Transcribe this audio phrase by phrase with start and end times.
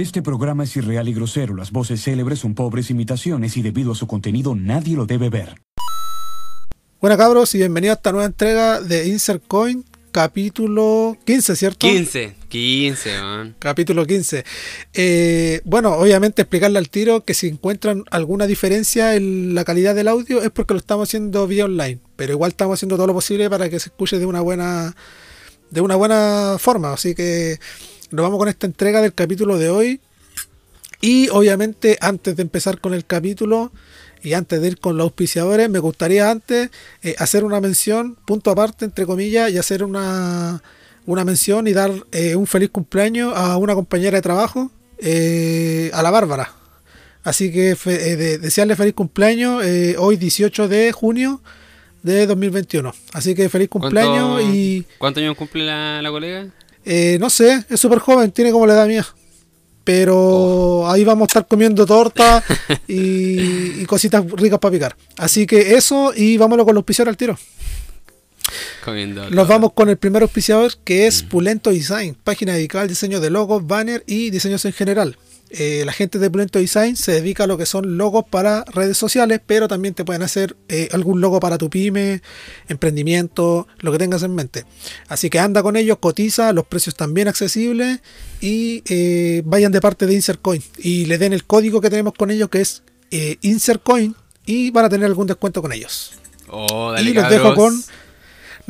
[0.00, 1.54] Este programa es irreal y grosero.
[1.54, 5.60] Las voces célebres son pobres imitaciones y debido a su contenido nadie lo debe ver.
[7.02, 11.86] Bueno cabros y bienvenidos a esta nueva entrega de Insert Coin, capítulo 15, ¿cierto?
[11.86, 13.54] 15, 15, man.
[13.58, 14.42] Capítulo 15.
[14.94, 20.08] Eh, bueno, obviamente explicarle al tiro que si encuentran alguna diferencia en la calidad del
[20.08, 23.50] audio es porque lo estamos haciendo vía online, pero igual estamos haciendo todo lo posible
[23.50, 24.96] para que se escuche de una buena
[25.70, 27.58] de una buena forma, así que
[28.10, 30.00] nos vamos con esta entrega del capítulo de hoy.
[31.00, 33.72] Y obviamente antes de empezar con el capítulo
[34.22, 36.70] y antes de ir con los auspiciadores, me gustaría antes
[37.02, 40.62] eh, hacer una mención, punto aparte, entre comillas, y hacer una,
[41.06, 46.02] una mención y dar eh, un feliz cumpleaños a una compañera de trabajo, eh, a
[46.02, 46.52] la Bárbara.
[47.22, 47.74] Así que
[48.40, 49.62] desearle feliz cumpleaños
[49.98, 51.42] hoy 18 de junio
[52.02, 52.94] de 2021.
[53.12, 54.86] Así que feliz cumpleaños y...
[54.96, 56.46] ¿Cuántos años cumple la, la colega?
[56.84, 59.06] Eh, no sé, es súper joven, tiene como la edad mía.
[59.84, 60.90] Pero oh.
[60.90, 62.44] ahí vamos a estar comiendo torta
[62.86, 64.96] y, cositas ricas para picar.
[65.16, 67.38] Así que eso y vámonos con los auspiciadores al tiro.
[69.30, 71.28] Nos vamos con el primer auspiciador que es mm.
[71.28, 75.16] Pulento Design, página dedicada al diseño de logos, banner y diseños en general.
[75.50, 78.96] Eh, la gente de Pulento Design se dedica a lo que son logos para redes
[78.96, 82.22] sociales, pero también te pueden hacer eh, algún logo para tu pyme,
[82.68, 84.64] emprendimiento, lo que tengas en mente.
[85.08, 88.00] Así que anda con ellos, cotiza, los precios también accesibles
[88.40, 92.30] y eh, vayan de parte de InsertCoin y le den el código que tenemos con
[92.30, 94.14] ellos que es InsertCoin
[94.46, 96.12] y van a tener algún descuento con ellos.
[96.48, 97.82] Oh, y los dejo con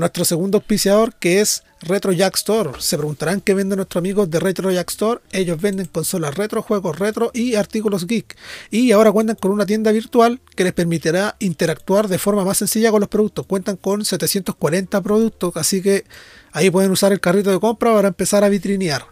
[0.00, 2.70] nuestro segundo auspiciador que es Retro Jack Store.
[2.78, 5.20] Se preguntarán qué venden nuestros amigos de Retro Jack Store.
[5.30, 8.36] Ellos venden consolas retro, juegos retro y artículos geek.
[8.70, 12.90] Y ahora cuentan con una tienda virtual que les permitirá interactuar de forma más sencilla
[12.90, 13.46] con los productos.
[13.46, 16.04] Cuentan con 740 productos, así que
[16.52, 19.06] ahí pueden usar el carrito de compra para empezar a vitrinear.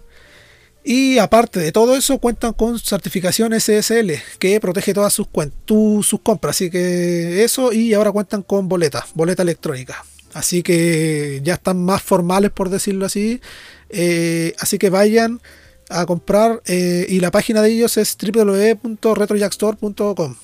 [0.85, 5.29] Y aparte de todo eso, cuentan con certificación SSL que protege todas sus,
[5.67, 6.57] sus compras.
[6.57, 10.03] Así que eso, y ahora cuentan con boleta, boleta electrónica.
[10.39, 13.41] Así que ya están más formales, por decirlo así.
[13.89, 15.41] Eh, así que vayan
[15.89, 16.63] a comprar.
[16.65, 20.37] Eh, y la página de ellos es www.retrojackstore.com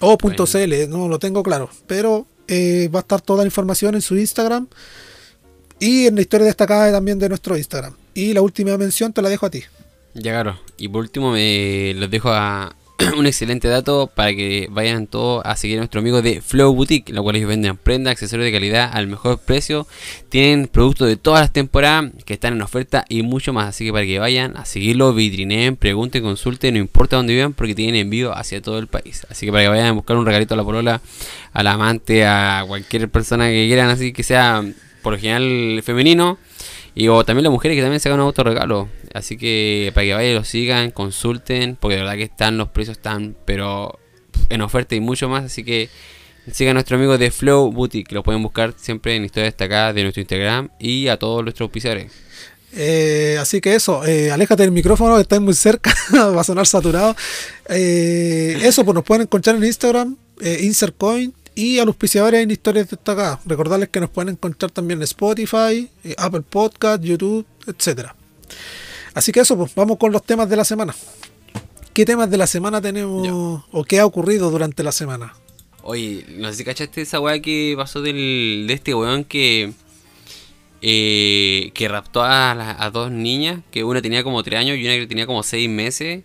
[0.00, 1.68] o .cl, no lo tengo claro.
[1.88, 4.68] Pero eh, va a estar toda la información en su Instagram
[5.80, 7.92] y en la historia destacada también de nuestro Instagram.
[8.14, 9.64] Y la última mención te la dejo a ti.
[10.14, 10.60] Ya, claro.
[10.76, 12.72] Y por último, me los dejo a,
[13.18, 17.12] un excelente dato para que vayan todos a seguir a nuestro amigo de Flow Boutique,
[17.12, 19.86] la cual ellos venden prendas, accesorios de calidad al mejor precio.
[20.30, 23.68] Tienen productos de todas las temporadas que están en oferta y mucho más.
[23.68, 27.74] Así que para que vayan a seguirlo, vitrineen, pregunten, consulten, no importa dónde vivan, porque
[27.74, 29.26] tienen envío hacia todo el país.
[29.28, 31.00] Así que para que vayan a buscar un regalito a la polola,
[31.52, 34.64] al amante, a cualquier persona que quieran, así que sea
[35.02, 36.38] por lo general femenino
[36.98, 38.88] y o también las mujeres que también se hagan un autorregalo.
[39.12, 42.96] Así que para que vayan lo sigan, consulten, porque de verdad que están, los precios
[42.96, 43.98] están, pero
[44.48, 45.44] en oferta y mucho más.
[45.44, 45.90] Así que
[46.50, 50.04] sigan a nuestro amigo de Flow Boutique, lo pueden buscar siempre en historia destacada de
[50.04, 52.10] nuestro Instagram y a todos nuestros auspiciadores.
[52.72, 57.14] Eh, así que eso, eh, aléjate del micrófono, está muy cerca, va a sonar saturado.
[57.68, 62.88] Eh, eso, pues nos pueden encontrar en Instagram, InsertCoin, y a los auspiciadores en historias
[62.88, 63.40] destacadas.
[63.46, 68.14] Recordarles que nos pueden encontrar también en Spotify, eh, Apple Podcast, YouTube, etcétera.
[69.14, 70.94] Así que eso, pues vamos con los temas de la semana.
[71.94, 75.34] ¿Qué temas de la semana tenemos o qué ha ocurrido durante la semana?
[75.82, 79.72] Oye, no sé si cachaste esa weá que pasó del, de este weón que
[80.82, 84.96] eh, que raptó a, a, dos niñas, que una tenía como 3 años y una
[84.96, 86.22] que tenía como 6 meses.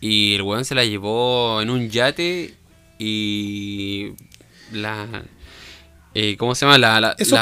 [0.00, 2.54] Y el weón se la llevó en un yate
[2.98, 4.12] y
[4.72, 5.24] la
[6.20, 6.78] eh, ¿cómo se llama?
[6.78, 7.36] La, eso,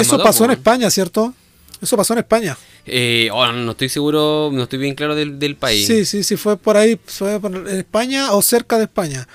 [0.00, 1.34] eso pasó en España, ¿cierto?
[1.80, 2.56] Eso pasó en España.
[2.86, 5.86] Eh, oh, no estoy seguro, no estoy bien claro del, país.
[5.86, 9.28] Sí, sí, sí, fue por ahí, fue en España o cerca de España.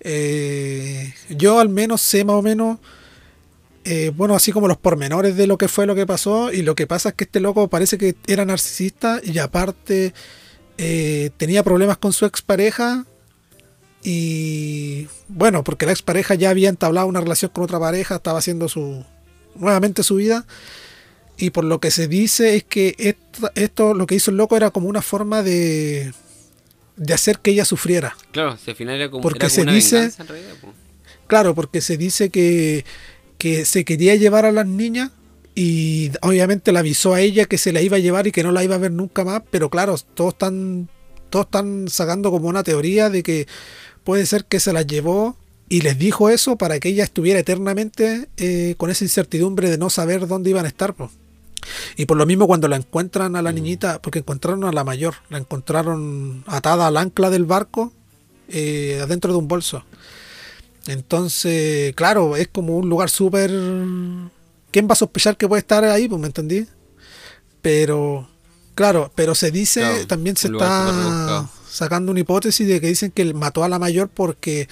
[0.00, 2.78] Eh, yo al menos sé más o menos,
[4.14, 6.52] bueno, así como los pormenores de lo que fue lo que pasó.
[6.52, 10.12] Y lo que pasa es que este loco parece que era narcisista y aparte
[10.76, 13.06] tenía problemas con su expareja
[14.02, 18.68] y bueno, porque la expareja ya había entablado una relación con otra pareja, estaba haciendo
[18.68, 19.04] su
[19.54, 20.46] nuevamente su vida.
[21.36, 23.16] Y por lo que se dice es que
[23.54, 26.12] esto, lo que hizo el loco era como una forma de,
[26.96, 28.16] de hacer que ella sufriera.
[28.32, 30.12] Claro, al final era como, porque se dice,
[31.26, 32.84] Claro, porque se dice que,
[33.38, 35.10] que se quería llevar a las niñas
[35.54, 38.52] y obviamente le avisó a ella que se la iba a llevar y que no
[38.52, 40.88] la iba a ver nunca más, pero claro, todos están,
[41.30, 43.46] todos están sacando como una teoría de que
[44.04, 45.36] puede ser que se las llevó
[45.68, 49.88] y les dijo eso para que ella estuviera eternamente eh, con esa incertidumbre de no
[49.88, 50.94] saber dónde iban a estar.
[51.96, 55.14] Y por lo mismo cuando la encuentran a la niñita, porque encontraron a la mayor,
[55.30, 57.92] la encontraron atada al ancla del barco,
[58.48, 59.84] eh, adentro de un bolso.
[60.86, 63.50] Entonces, claro, es como un lugar súper...
[64.70, 66.08] ¿Quién va a sospechar que puede estar ahí?
[66.08, 66.66] Pues me entendí.
[67.60, 68.28] Pero,
[68.74, 71.48] claro, pero se dice, Claro, también se está.
[71.72, 74.68] Sacando una hipótesis de que dicen que él mató a la mayor porque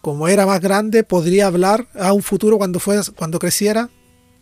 [0.00, 3.88] como era más grande podría hablar a un futuro cuando fuera, cuando creciera.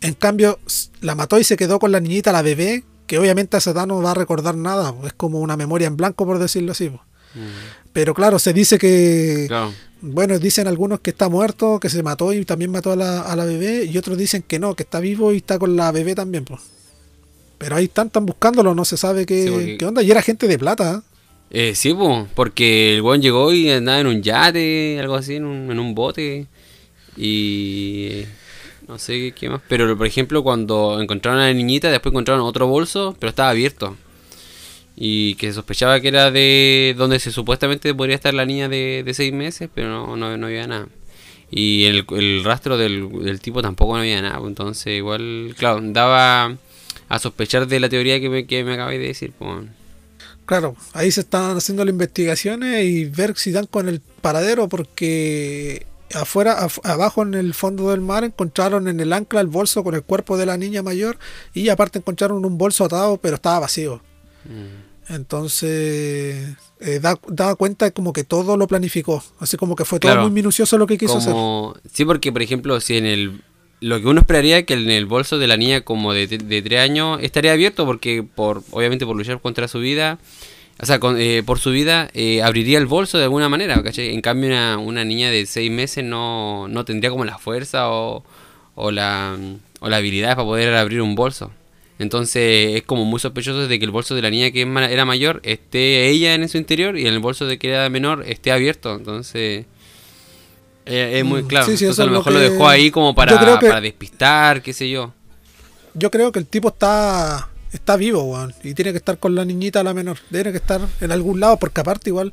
[0.01, 0.59] En cambio,
[1.01, 4.01] la mató y se quedó con la niñita, la bebé, que obviamente a edad no
[4.01, 4.93] va a recordar nada.
[5.05, 6.89] Es como una memoria en blanco, por decirlo así.
[6.89, 7.01] pues.
[7.93, 9.71] Pero claro, se dice que, Claro.
[10.01, 13.35] bueno, dicen algunos que está muerto, que se mató y también mató a la, a
[13.35, 16.15] la bebé, y otros dicen que no, que está vivo y está con la bebé
[16.15, 16.59] también, pues.
[17.57, 20.01] Pero ahí están, están buscándolo, no se sabe qué, Sí, qué onda.
[20.03, 21.03] Y era gente de plata,
[21.53, 21.75] ¿eh?
[21.75, 25.71] Sí, po, porque el weón llegó y andaba en un yate, algo así, en un,
[25.71, 26.47] en un bote.
[27.17, 28.23] Y.
[28.87, 29.61] No sé qué más.
[29.69, 33.95] Pero, por ejemplo, cuando encontraron a la niñita, después encontraron otro bolso, pero estaba abierto.
[34.95, 39.03] Y que se sospechaba que era de donde se supuestamente podría estar la niña de,
[39.03, 40.87] de seis meses, pero no, no, no había nada.
[41.49, 44.39] Y el, el rastro del, del tipo tampoco no había nada.
[44.45, 46.57] Entonces, igual, claro, daba
[47.09, 49.33] a sospechar de la teoría que me, que me acabé de decir.
[49.37, 49.65] Pues.
[50.45, 55.85] Claro, ahí se están haciendo las investigaciones y ver si dan con el paradero, porque
[56.13, 59.95] afuera, af- abajo en el fondo del mar encontraron en el ancla el bolso con
[59.95, 61.17] el cuerpo de la niña mayor
[61.53, 64.01] y aparte encontraron un bolso atado, pero estaba vacío.
[65.09, 70.11] Entonces, eh, da, da cuenta como que todo lo planificó, así como que fue todo
[70.11, 70.23] Claro.
[70.23, 71.33] muy minucioso lo que quiso hacer.
[71.93, 73.41] sí porque por ejemplo si en el
[73.83, 76.61] lo que uno esperaría es que en el bolso de la niña como de, de,
[76.61, 80.19] tres años estaría abierto porque por obviamente por luchar contra su vida
[80.79, 84.13] o sea con- eh, por su vida eh, abriría el bolso de alguna manera ¿cachai?
[84.13, 84.47] en cambio
[84.79, 88.23] una, niña de seis meses no, no tendría como la fuerza o,
[88.75, 89.37] o la
[89.81, 91.51] o la habilidad para poder abrir un bolso
[91.99, 95.41] entonces es como muy sospechoso de que el bolso de la niña que era mayor
[95.43, 98.95] esté ella en su interior y en el bolso de que era menor esté abierto
[98.95, 99.65] entonces
[100.85, 101.65] eh, es muy Mm, claro.
[101.67, 104.61] sí, sí, Entonces a lo mejor lo que- dejó ahí como para, que- para despistar,
[104.61, 105.13] qué sé yo.
[105.93, 109.43] Yo creo que el tipo está está vivo, weón, y tiene que estar con la
[109.45, 110.19] niñita la menor.
[110.31, 112.31] Tiene que estar en algún lado, porque aparte igual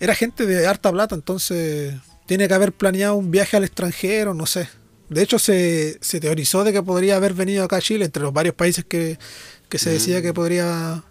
[0.00, 1.94] era gente de harta plata, entonces
[2.26, 4.68] tiene que haber planeado un viaje al extranjero, no sé.
[5.08, 8.32] De hecho, se, se teorizó de que podría haber venido acá a Chile, entre los
[8.34, 9.18] varios países que,
[9.70, 11.02] que se decía que podría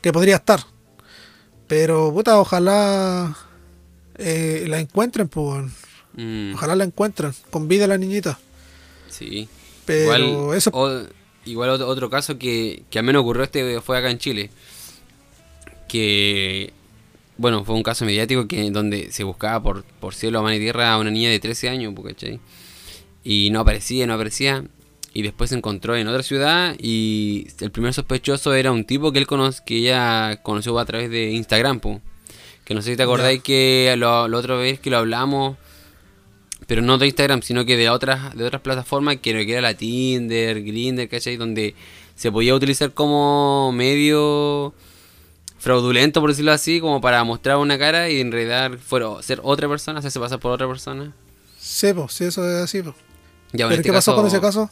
[0.00, 0.60] que podría estar.
[1.68, 3.36] Pero, puta, ojalá
[4.18, 5.72] eh, la encuentren, pues, weón.
[6.16, 8.38] Mm, ojalá la encuentren, con vida la niñita.
[9.08, 9.48] sí.
[9.86, 11.02] Pero igual eso o-
[11.44, 14.50] igual otro, otro caso que, que al menos ocurrió este fue acá en Chile.
[15.88, 16.72] Que,
[17.36, 20.92] bueno, fue un caso mediático que donde se buscaba por, por cielo, mar y tierra
[20.92, 22.40] a una niña de 13 años, ¿cachai?
[23.22, 24.64] Y no aparecía, no aparecía.
[25.12, 29.20] Y después se encontró en otra ciudad y el primer sospechoso era un tipo que
[29.20, 32.00] él cono que ella conoció a través de Instagram, po.
[32.64, 35.56] Que no sé si te acordáis que la otra vez que lo hablamos,
[36.66, 40.62] pero no de Instagram, sino que de otras de otras plataformas, que era la Tinder,
[40.62, 41.36] Grindr, ¿cachai?
[41.36, 41.74] Donde
[42.14, 44.72] se podía utilizar como medio
[45.58, 49.68] fraudulento, por decirlo así, como para mostrar una cara y en realidad fuera, ser otra
[49.68, 51.12] persona, hacerse pasar por otra persona.
[51.58, 52.94] Sí, pues, sí, eso es así, pues.
[53.52, 54.68] Ya, ¿Pero este qué pasó con ese caso?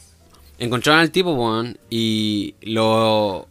[0.59, 3.47] Encontraron al tipo, weón, y lo...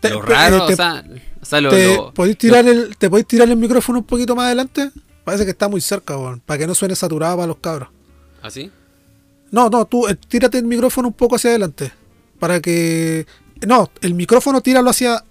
[0.00, 1.04] Te- lo raro, eh, te- o sea,
[1.42, 1.70] o sea, lo...
[1.70, 4.90] ¿Te, lo- podéis tirar el, ¿Te podéis tirar el micrófono un poquito más adelante?
[5.24, 6.40] Parece que está muy cerca, weón.
[6.40, 7.88] Para que no suene saturado para los cabros.
[8.42, 8.70] ¿Así?
[9.50, 11.92] No, no, tú eh, tírate el micrófono un poco hacia adelante.
[12.38, 13.26] Para que.
[13.66, 15.24] No, el micrófono tíralo hacia.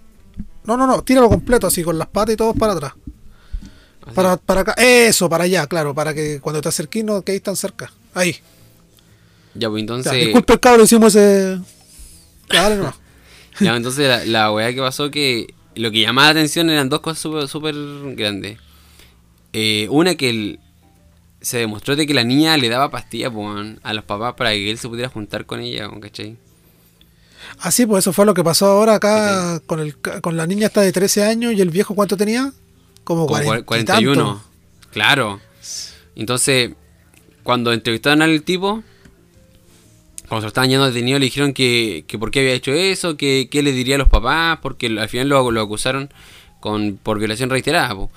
[0.64, 2.92] No, no, no, tíralo completo, así, con las patas y todo para atrás.
[4.06, 4.14] Así.
[4.14, 4.72] Para, para acá.
[4.78, 5.94] Eso, para allá, claro.
[5.94, 7.92] Para que cuando te acerquís no quedéis tan cerca.
[8.14, 8.36] Ahí.
[9.54, 10.12] Ya, pues Ya, entonces...
[10.12, 11.60] disculpe el cabro, hicimos ese.
[12.50, 12.94] Ya, dale nomás.
[13.60, 17.00] Ya, entonces la, la weá que pasó que lo que llamaba la atención eran dos
[17.00, 17.74] cosas súper súper
[18.14, 18.58] grandes.
[19.52, 20.60] Eh, una que el-
[21.40, 24.70] se demostró de que la niña le daba pastillas weón, a los papás para que
[24.70, 26.36] él se pudiera juntar con ella, ¿cachai?
[27.58, 30.80] Así, pues eso fue lo que pasó ahora acá con, el, con la niña esta
[30.80, 32.52] de 13 años y el viejo, ¿cuánto tenía?
[33.04, 34.14] Como, Como 40 cua- y 41.
[34.14, 34.44] tanto.
[34.92, 35.40] Claro.
[36.14, 36.70] Entonces,
[37.42, 38.82] cuando entrevistaron al tipo,
[40.28, 43.16] cuando se lo estaban yendo detenido, le dijeron que, que por qué había hecho eso,
[43.16, 46.10] que qué le diría a los papás, porque al final lo, lo acusaron
[46.60, 47.94] con, por violación reiterada.
[47.94, 48.10] po.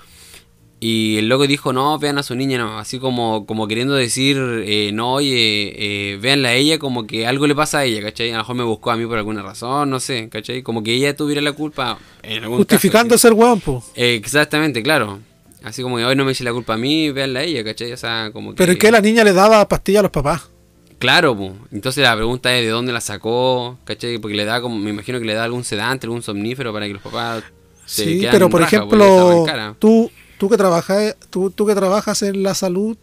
[0.87, 4.37] Y el loco dijo, no, vean a su niña, no, así como, como queriendo decir,
[4.67, 5.73] eh, no, oye,
[6.13, 8.29] eh, véanla a ella como que algo le pasa a ella, ¿cachai?
[8.29, 10.61] A lo mejor me buscó a mí por alguna razón, no sé, ¿cachai?
[10.61, 11.97] Como que ella tuviera la culpa.
[12.21, 13.83] En algún Justificando ser pues.
[13.95, 15.21] Eh, exactamente, claro.
[15.63, 17.91] Así como que hoy no me eche la culpa a mí, véanla a ella, ¿cachai?
[17.91, 18.57] O sea, como que...
[18.57, 20.51] Pero es que la niña le daba pastillas a los papás.
[20.99, 21.55] Claro, po.
[21.71, 24.19] entonces la pregunta es de dónde la sacó, ¿cachai?
[24.19, 26.93] Porque le da como, me imagino que le da algún sedante, algún somnífero para que
[26.93, 27.43] los papás
[27.87, 29.45] se Sí, pero por raja, ejemplo,
[29.79, 32.97] tú, tú, que trabajas, tú, tú que trabajas en la salud,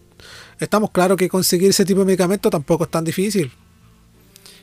[0.59, 3.51] estamos claros que conseguir ese tipo de medicamentos tampoco es tan difícil.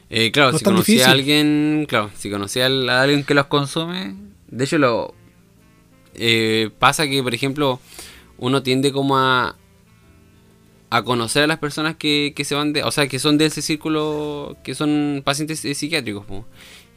[0.09, 3.45] Eh, claro, No si tan conocía a alguien, claro, si conocía a alguien que los
[3.45, 4.15] consume,
[4.47, 5.13] de hecho lo
[6.15, 7.79] eh, pasa que, por ejemplo,
[8.37, 9.55] uno tiende como a
[10.89, 13.45] a conocer a las personas que, que se van de, o sea, que son de
[13.45, 16.25] ese círculo, que son pacientes eh, psiquiátricos.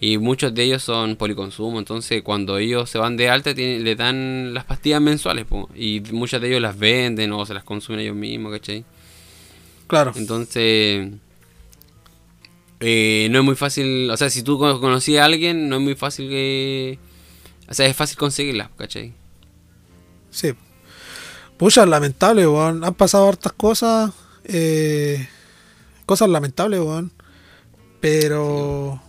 [0.03, 3.95] Y muchos de ellos son policonsumo, entonces cuando ellos se van de alta tienen- le
[3.95, 8.01] dan las pastillas mensuales, po, y muchos de ellos las venden o se las consumen
[8.01, 8.85] ellos mismos, ¿cachai?
[9.87, 10.13] Claro.
[10.17, 11.09] Entonces,
[12.81, 15.83] eh, no es muy fácil, o sea, si tú cono- conocías a alguien, no es
[15.83, 16.99] muy fácil que...
[17.69, 19.13] O sea, es fácil conseguirla, ¿cachai?
[20.31, 20.53] Sí.
[21.57, 22.83] Pucha, lamentable, weón.
[22.85, 24.11] Han pasado hartas cosas.
[24.45, 25.29] eh,
[26.07, 27.13] cosas lamentables, weón.
[28.01, 29.01] Pero.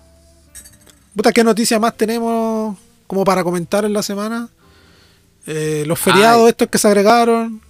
[1.15, 2.77] Puta, ¿qué noticia más tenemos
[3.07, 4.49] como para comentar en la semana?
[5.45, 6.49] Eh, los feriados Ay.
[6.49, 7.61] estos que se agregaron.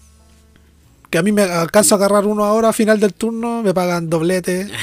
[1.09, 4.09] Que a mí me alcanzo a agarrar uno ahora a final del turno, me pagan
[4.09, 4.67] doblete.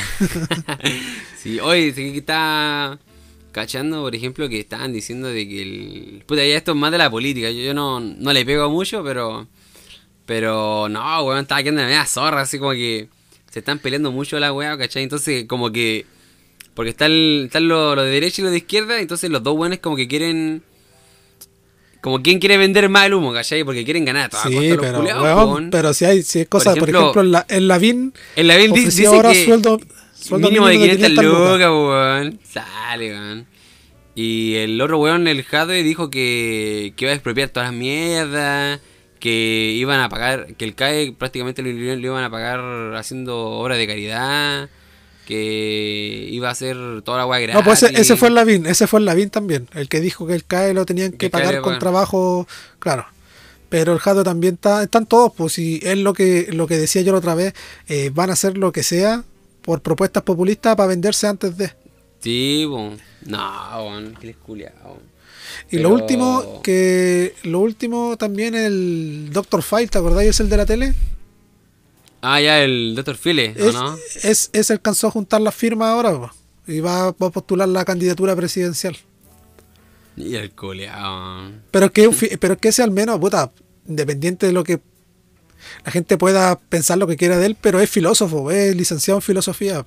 [1.42, 2.98] Sí, hoy sí que está
[3.52, 6.22] cachando, por ejemplo, que estaban diciendo de que el...
[6.26, 9.02] Puta, ya esto es más de la política, yo, yo no, no le pego mucho,
[9.02, 9.46] pero...
[10.26, 13.08] Pero no, weón, estaba quedando de media zorra, así como que
[13.50, 15.02] se están peleando mucho la weá, ¿cachai?
[15.02, 16.04] Entonces, como que...
[16.74, 19.56] Porque está el- están lo, lo de derecha y lo de izquierda, entonces los dos
[19.56, 20.62] buenos como que quieren...
[22.00, 23.62] Como quien quiere vender más el humo, ¿cachai?
[23.62, 26.88] Porque quieren ganar Sí, costa los pero, weón, pero si hay, si hay cosas, por
[26.88, 29.44] ejemplo, ejemplo, en la, en la BIN En la BIM di- ofrecía dice ahora que
[29.44, 29.80] sueldo,
[30.18, 31.52] sueldo mínimo de 500 500 lucas.
[31.52, 32.40] lucas, weón.
[32.50, 33.46] Sale, weón.
[34.14, 38.80] Y el otro weón, el Jadwe, dijo que, que iba a expropiar todas las mierdas,
[39.18, 43.76] que iban a pagar, que el CAE prácticamente lo, lo iban a pagar haciendo obras
[43.76, 44.70] de caridad,
[45.30, 47.54] que iba a hacer toda la gratis.
[47.54, 50.26] No, pues ese, ese fue el Lavín, ese fue el Lavín también, el que dijo
[50.26, 52.48] que el CAE lo tenían Que que el CAE pagar con trabajo,
[52.80, 53.06] claro.
[53.68, 57.02] Pero el Jado también está, están todos, pues si es lo que, lo que decía
[57.02, 57.54] yo la otra vez,
[57.86, 59.22] eh, van a hacer lo que sea
[59.62, 61.70] por propuestas populistas para venderse antes de.
[62.18, 62.66] Sí.
[62.66, 62.98] No,
[63.76, 64.98] weón, que les culiao.
[65.70, 70.30] Y lo último, que lo último también el Doctor File, ¿te acordáis?
[70.30, 70.94] Es el de la tele.
[72.22, 73.16] Ah, ya, el Dr.
[73.16, 73.96] File, ¿o Es, no?
[74.22, 76.32] es, ese alcanzó a juntar las firmas ahora,
[76.66, 78.96] y va, va a postular la candidatura presidencial.
[80.16, 81.50] Y el culiao.
[81.70, 83.50] Pero que, pero que ese al menos, puta,
[83.88, 84.80] independiente de lo que
[85.84, 89.22] la gente pueda pensar lo que quiera de él, pero es filósofo, es licenciado en
[89.22, 89.86] filosofía.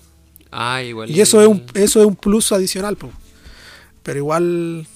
[0.52, 1.10] Ah, igual.
[1.12, 3.12] Y eso es un, eso es un plus adicional, po.
[4.02, 4.88] Pero igual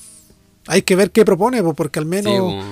[0.68, 2.66] hay que ver qué propone, po, porque al Sí, menos.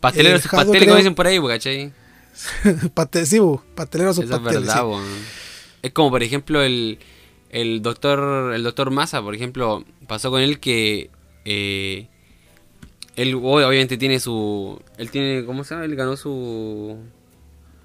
[0.00, 1.92] Pastelero sus Jadwe pasteles, como dicen por ahí, po, ¿cachai?
[2.94, 5.00] paste- sí, po, pastelero sus Eso es verdad, sí.
[5.82, 6.98] Es como, por ejemplo, el,
[7.50, 11.10] el doctor el doctor Massa, por ejemplo, pasó con él que
[11.44, 12.08] eh,
[13.16, 14.80] él o- obviamente tiene su...
[14.98, 15.84] Él tiene, ¿cómo se llama?
[15.86, 16.96] Él ganó su...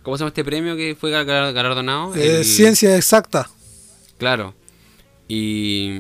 [0.04, 2.14] ¿Cómo se llama este premio que fue gal- gal- galardonado?
[2.16, 3.50] Eh, El- Ciencia exacta.
[4.18, 4.54] Claro.
[5.28, 6.00] Y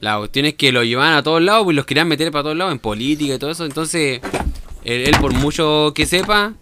[0.00, 2.56] la cuestión es que lo llevaban a todos lados y los querían meter para todos
[2.56, 3.64] lados, en política y todo eso.
[3.64, 4.20] Entonces,
[4.84, 6.54] él, él por mucho que sepa,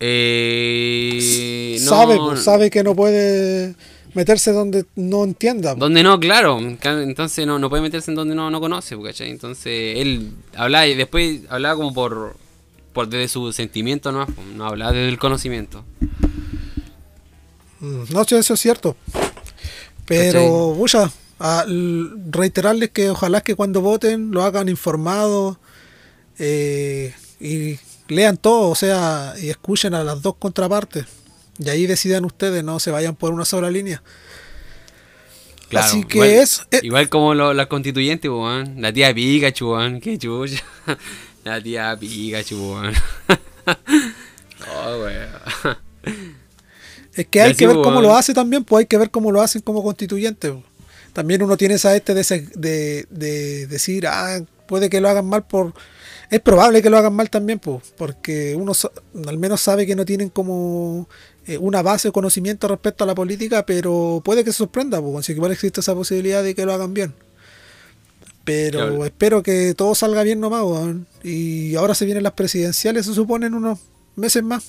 [0.00, 3.74] eh, no- sabe, sabe que no puede
[4.14, 5.74] meterse donde no entienda.
[5.74, 6.58] Donde no, claro.
[6.58, 9.30] Entonces no, no puede meterse en donde no, no conoce, po, ¿cachai?
[9.30, 12.34] Entonces él hablaba y después hablaba como por,
[12.92, 14.26] por desde su sentimiento, ¿no?
[14.56, 15.84] No hablaba desde el conocimiento.
[17.80, 18.96] Mm, No, sí, eso es cierto.
[20.06, 25.56] Pero, pucha, a l- reiterarles que ojalá que cuando voten lo hagan informados
[26.38, 27.78] eh, y
[28.10, 31.04] lean todo, o sea, y escuchen a las dos contrapartes.
[31.58, 34.02] Y ahí decidan ustedes, no se vayan por una sola línea.
[35.68, 38.80] Claro, Así que igual, es- eh, igual como lo- las constituyentes, weón.
[38.82, 40.00] La tía Pikachu, weón.
[40.00, 40.62] Qué chucha.
[41.44, 42.56] La tía Pikachu,
[44.74, 45.76] oh, weón.
[47.14, 49.30] Es que hay así, que ver cómo lo hace también, pues hay que ver cómo
[49.32, 50.52] lo hacen como constituyentes.
[51.12, 55.74] También uno tiene esa este de, de decir, ah, puede que lo hagan mal por...
[56.30, 58.72] Es probable que lo hagan mal también, pues, porque uno
[59.26, 61.08] al menos sabe que no tienen como
[61.46, 65.26] eh, una base de conocimiento respecto a la política, pero puede que se sorprenda, pues,
[65.26, 67.12] que igual existe esa posibilidad de que lo hagan bien.
[68.44, 69.04] Pero Claro.
[69.04, 71.06] espero que todo salga bien nomás, weón.
[71.22, 73.78] Y ahora se vienen las presidenciales, se supone, en unos
[74.16, 74.64] meses más.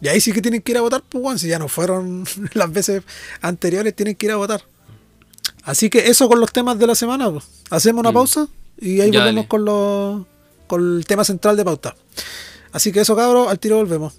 [0.00, 1.38] Y ahí sí que tienen que ir a votar, pues, weón.
[1.38, 2.24] Si ya no fueron
[2.54, 3.02] las veces
[3.40, 4.62] anteriores, tienen que ir a votar.
[5.64, 7.44] Así que eso con los temas de la semana, pues.
[7.70, 8.14] Hacemos una Mm.
[8.14, 8.48] pausa
[8.80, 9.48] y ahí Ya, volvemos dale.
[9.48, 10.26] con, los,
[10.68, 11.96] con el tema central de pauta.
[12.70, 14.14] Así que eso, cabros, al tiro volvemos.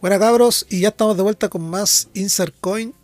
[0.00, 2.94] Bueno, cabros, y ya estamos de vuelta con más Insert Coin.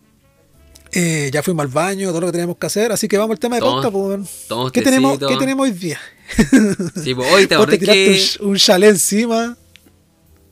[0.92, 3.38] Eh, ya fuimos al baño, todo lo que teníamos que hacer, así que vamos al
[3.38, 4.46] tema de pauta, pues.
[4.72, 5.18] ¿Qué tenemos.
[5.18, 5.98] ¿Qué tenemos hoy día?
[7.02, 8.36] Sí, pues, hoy te tiraste que.
[8.40, 9.56] un, un chalet encima.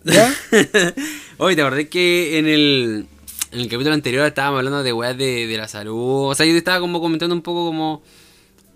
[0.04, 0.34] ¿Ya?
[1.38, 3.06] Hoy te acordé que en el,
[3.52, 6.30] en el capítulo anterior estábamos hablando de weas de, de la salud.
[6.30, 8.02] O sea, yo te estaba como comentando un poco como.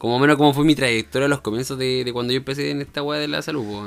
[0.02, 2.80] Como menos cómo fue mi trayectoria a los comienzos de, de cuando yo empecé en
[2.80, 3.87] esta wea de la salud, po.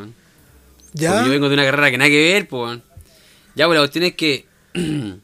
[0.94, 1.12] ¿Ya?
[1.12, 2.80] Porque yo vengo de una carrera que nada que ver, pues.
[3.54, 4.46] Ya, pues la cuestión es que.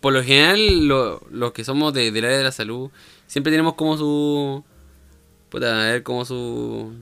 [0.00, 2.90] por lo general, lo- los que somos de- del área de la salud,
[3.26, 4.62] siempre tenemos como su.
[5.48, 6.92] Puta, a ver, como su.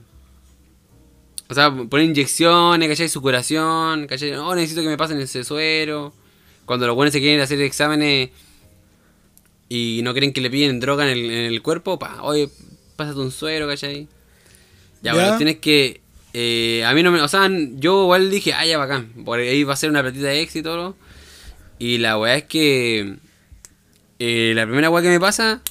[1.49, 3.09] O sea, poner inyecciones, ¿cachai?
[3.09, 4.33] Su curación, ¿cachai?
[4.35, 6.13] Oh, necesito que me pasen ese suero.
[6.65, 8.29] Cuando los buenos se quieren hacer exámenes
[9.69, 12.49] y no quieren que le pillen droga en el, en el cuerpo, pa, oye,
[12.95, 14.07] pásate un suero, ¿cachai?
[15.01, 15.13] Ya, Ya.
[15.13, 16.01] bueno, tienes que.
[16.33, 17.21] eh, a mí no me.
[17.21, 19.07] O sea, yo igual dije, ah, ya bacán.
[19.25, 20.95] Por ahí va a ser una platita de éxito, ¿no?
[21.79, 23.15] Y la weá es que.
[24.19, 25.61] eh, la primera weá que me pasa.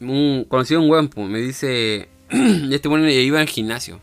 [0.00, 2.08] Un, conocí a un weón, me dice.
[2.70, 4.00] este weón iba al gimnasio.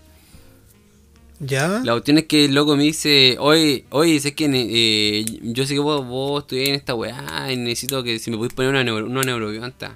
[1.39, 1.81] ¿Ya?
[1.83, 5.75] La cuestión es que el loco me dice, oye, oye, sé que eh, yo sé
[5.75, 8.83] que vos, vos estudiás en esta weá y necesito que si me podéis poner una,
[8.83, 9.95] neuro, una neurobionta.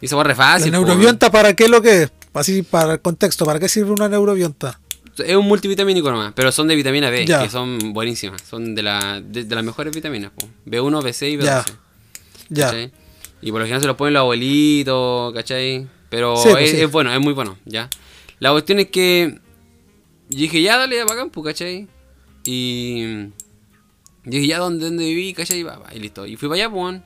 [0.00, 0.70] Y esa weá re ¿La fácil.
[0.72, 2.12] po, neurobionta para qué es lo que es?
[2.32, 4.78] Así, para el contexto, ¿para qué sirve una neurobionta?
[5.18, 7.42] Es un multivitamínico nomás, pero son de vitamina B, Ya.
[7.42, 8.42] que son buenísimas.
[8.42, 10.30] Son de, la, de, de las mejores vitaminas.
[10.30, 10.46] po.
[10.66, 11.42] B1, B6 y B12.
[11.44, 11.64] Ya.
[12.50, 12.66] Ya.
[12.66, 12.92] ¿cachai?
[13.40, 15.86] Y por lo general se los ponen los abuelitos, ¿cachai?
[16.10, 16.80] Pero Sí, pues es, sí.
[16.82, 17.88] es bueno, es muy bueno, ¿ya?
[18.38, 19.40] La cuestión es que
[20.28, 21.88] yo dije, ya dale, bacán, pues, ¿cachai?
[22.44, 23.04] Y
[24.24, 25.32] dije, ya, ¿dónde, dónde viví?
[25.34, 25.62] ¿cachai?
[25.62, 26.26] Va, y listo.
[26.26, 27.00] Y fui para allá, pues,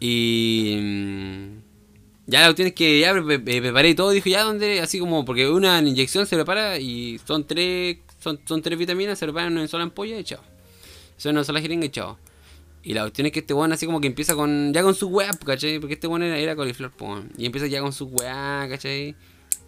[0.00, 1.60] y mm,
[2.26, 4.80] ya la cuestión es que ya pre- pre- preparé todo, dije, ya, ¿dónde?
[4.80, 9.26] Así como, porque una inyección se prepara y son tres, son, son tres vitaminas, se
[9.26, 10.40] preparan en una sola ampolla y chao.
[11.16, 12.18] Eso es una sola jeringa y chao.
[12.84, 14.72] Y la cuestión es que este weón así como que empieza con.
[14.72, 15.78] ya con su weá, po, ¿cachai?
[15.78, 17.30] Porque este weón era, era coliflor, po, weón.
[17.38, 19.14] Y empieza ya con su weá, ¿cachai?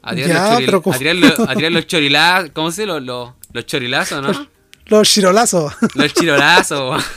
[0.07, 2.51] A tirar, Ya, los, choril- como- los chorilazos.
[2.53, 2.87] ¿Cómo se dice?
[2.93, 4.49] Los, los, los chorilazos, ¿no?
[4.87, 5.73] Los chirolazos.
[5.95, 7.03] Los chirolazos.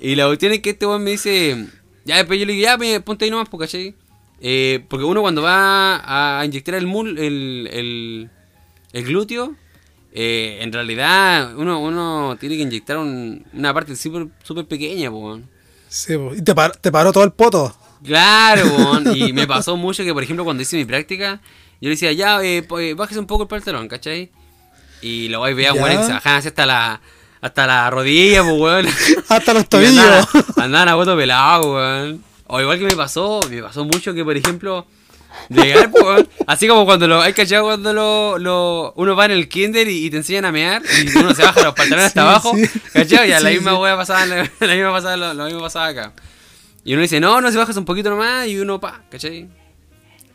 [0.00, 1.66] Y la cuestión es que este weón me dice.
[2.04, 3.94] Ya después yo le digo, ya, me, ponte ahí nomás, po, ¿cachai?
[4.40, 8.30] Eh, porque uno cuando va a inyectar el mul, el, el,
[8.92, 9.54] el glúteo,
[10.12, 15.18] eh, en realidad uno, uno tiene que inyectar un- una parte súper super pequeña, po,
[15.18, 15.48] weón.
[15.88, 16.32] Sí, po.
[16.34, 17.74] y te, par- te paró todo el poto.
[18.06, 19.16] Claro, weón.
[19.16, 21.40] Y me pasó mucho que, por ejemplo, cuando hice mi práctica,
[21.80, 24.30] yo le decía, ya, eh, eh, bájese un poco el pantalón, ¿cachai?
[25.02, 27.00] Y luego ahí veía, weón, que se bajaban así hasta la,
[27.40, 28.86] hasta la rodilla, pues, weón.
[29.28, 29.98] Hasta los Y tobillos.
[30.04, 32.24] Andaban, andaban a voto pelado, weón.
[32.46, 34.86] O igual que me pasó, me pasó mucho que, por ejemplo,
[35.50, 39.32] llegar, pues, weón, así como cuando lo, hay cachado cuando lo, lo, uno va en
[39.32, 42.22] el kinder y, y te enseñan a mear y uno se baja los pantalones hasta
[42.22, 42.66] abajo, sí.
[42.92, 43.24] ¿cachado?
[43.26, 46.12] Ya la Sí, misma wea pasaba, la, la misma pasaba, lo, lo mismo pasaba acá.
[46.86, 49.48] Y uno dice, no, no, se bajas un poquito nomás y uno, pa, ¿cachai?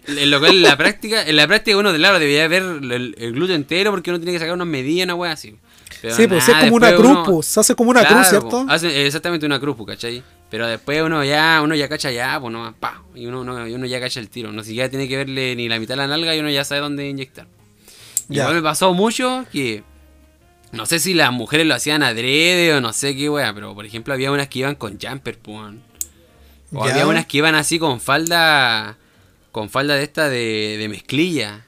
[0.07, 3.31] En lo cual, en la práctica, en la práctica uno, claro, debería ver el, el
[3.33, 5.55] glúteo entero porque uno tiene que sacar unas medidas, una wea así.
[6.01, 7.45] Pero Sí, pues es como una cruz, uno- pues.
[7.45, 8.49] Se hace como una Claro, cruz, ¿cierto?
[8.49, 10.21] po, hace exactamente una cruz, po, ¿cachai?
[10.49, 13.73] Pero después uno ya, uno ya cacha ya, pues no, pa, y uno, uno, y
[13.73, 14.51] uno ya cacha el tiro.
[14.51, 16.81] No siquiera tiene que verle ni la mitad de la nalga y uno ya sabe
[16.81, 17.47] dónde inyectar.
[18.27, 18.41] Ya.
[18.43, 19.83] Igual me pasó mucho que
[20.71, 23.85] no sé si las mujeres lo hacían adrede o no sé qué wea, pero por
[23.85, 25.75] ejemplo había unas que iban con jumper, pues.
[26.73, 26.93] O Ya.
[26.93, 28.97] había unas que iban así con falda,
[29.51, 31.65] con falda de esta de, de mezclilla.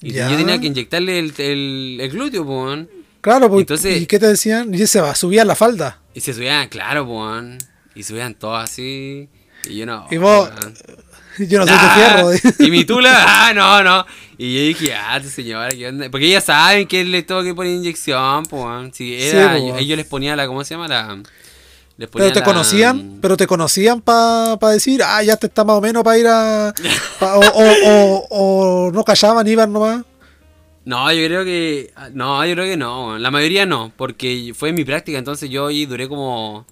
[0.00, 0.30] Y Ya.
[0.30, 2.86] yo tenía que inyectarle el, el, el glúteo, pues.
[3.20, 3.60] Claro, pues.
[3.62, 4.72] Entonces- ¿Y qué te decían?
[4.74, 5.98] Y se va, subía la falda.
[6.14, 7.58] Y se subían, claro, pues.
[7.94, 9.28] Y subían todos así.
[9.68, 10.06] Y yo no.
[10.10, 10.74] Y vos, weón.
[11.38, 12.54] Yo no soy de Ah, fierro.
[12.66, 14.04] Y mi tula, ah, no, no.
[14.38, 16.10] Y yo dije, ah, tu señora, ¿qué onda?
[16.10, 18.96] Porque ellas saben que le tengo que poner inyección, pues.
[18.96, 20.88] Si Sí, era, pues, yo- ellos les ponía la, ¿cómo se llama?
[20.88, 21.22] La.
[22.00, 25.76] Les Pero te la- conocían, pero te conocían para decir, ah, ya te está más
[25.76, 26.72] o menos para ir a.
[27.18, 28.26] pa- o, o, o,
[28.86, 30.02] o no callaban, iban nomás.
[30.86, 31.92] No, yo creo que.
[32.14, 33.18] No, yo creo que no.
[33.18, 36.64] La mayoría no, porque fue mi práctica, entonces yo ahí duré como.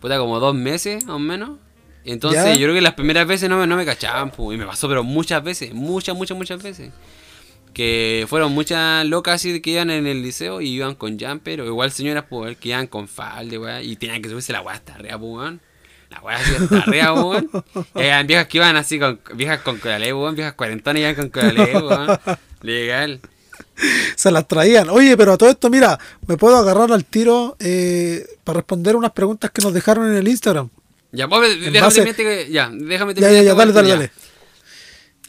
[0.00, 1.50] Puta, como dos meses, más o menos.
[2.04, 2.54] Entonces Ya.
[2.54, 4.88] yo creo que las primeras veces no me, no me cachaban, pu, y me pasó,
[4.88, 6.90] pero muchas veces, muchas, muchas, muchas veces.
[7.72, 11.66] Que fueron muchas locas así que iban en el liceo y iban con jumper, o
[11.66, 14.94] igual señoras pues, que iban con falda, weá, y tenían que subirse la weá hasta
[14.94, 15.60] arriba, pues, weón.
[16.10, 17.86] La weá así hasta arriba, pues, weón.
[17.94, 21.28] Y habían viejas que iban así con viejas con coralé, weón, viejas cuarentonas iban con
[21.30, 22.18] coralé, weón.
[22.62, 23.20] Legal.
[24.16, 24.88] Se las traían.
[24.90, 29.12] Oye, pero a todo esto, mira, me puedo agarrar al tiro eh, para responder unas
[29.12, 30.68] preguntas que nos dejaron en el Instagram.
[31.12, 33.94] Ya, pues, déjame base- terminarte que- ya, déjame Ya, ya, ya, esta dale, dale, ya.
[33.96, 34.10] dale.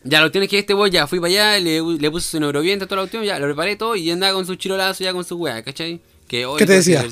[0.03, 2.87] Ya, lo tienes que este weón, ya fui para allá, le, le puse su neuroviento,
[2.87, 5.35] toda la cuestión, ya lo preparé todo y andaba con su chirolazo, ya con su
[5.35, 6.01] weá, ¿cachai?
[6.27, 7.05] Que, hoy ¿Qué te haces decía?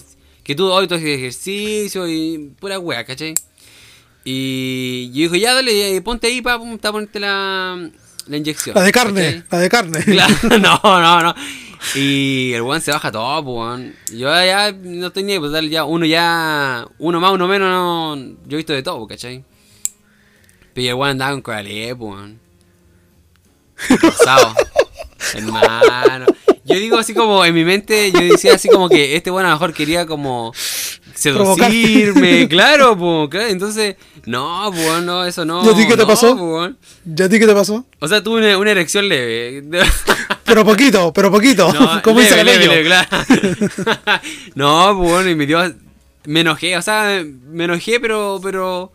[0.43, 3.35] Que tú hoy tú haces ejercicio y pura wea, ¿cachai?
[4.25, 7.89] Y yo digo, ya dale, eh, ponte ahí para ponerte la,
[8.27, 8.75] la inyección.
[8.75, 9.43] La de carne, ¿cachai?
[9.51, 10.03] la de carne.
[10.05, 11.35] Claro, no, no, no.
[11.95, 13.95] Y el weón se baja todo, pues, weón.
[14.11, 18.15] Yo ya no ahí, pues dale, ya uno ya, uno más, uno menos, no,
[18.47, 19.43] yo he visto de todo, ¿cachai?
[20.73, 22.48] Pero el weón andaba con colalé, pues, weón.
[24.01, 24.55] Rosado.
[25.33, 26.25] Hermano.
[26.65, 29.49] Yo digo así como, en mi mente, yo decía así como que este weón a
[29.49, 30.53] lo mejor quería como
[31.15, 33.47] seducirme, claro, pues, claro.
[33.47, 35.65] Entonces, no, pues, weón, no, eso no.
[35.65, 36.37] ¿Y a ti qué te no, pasó?
[36.37, 36.77] pues, weón.
[37.05, 37.85] ¿Ya a ti qué te pasó?
[37.99, 39.63] O sea, tuve una, una erección leve.
[40.45, 41.71] Pero poquito, pero poquito.
[41.71, 43.07] No, como dice leve, leve, claro.
[44.55, 45.59] no, pues bueno, y me dio.
[46.25, 48.39] Me enojé, o sea, me enojé, pero.
[48.41, 48.91] Pero,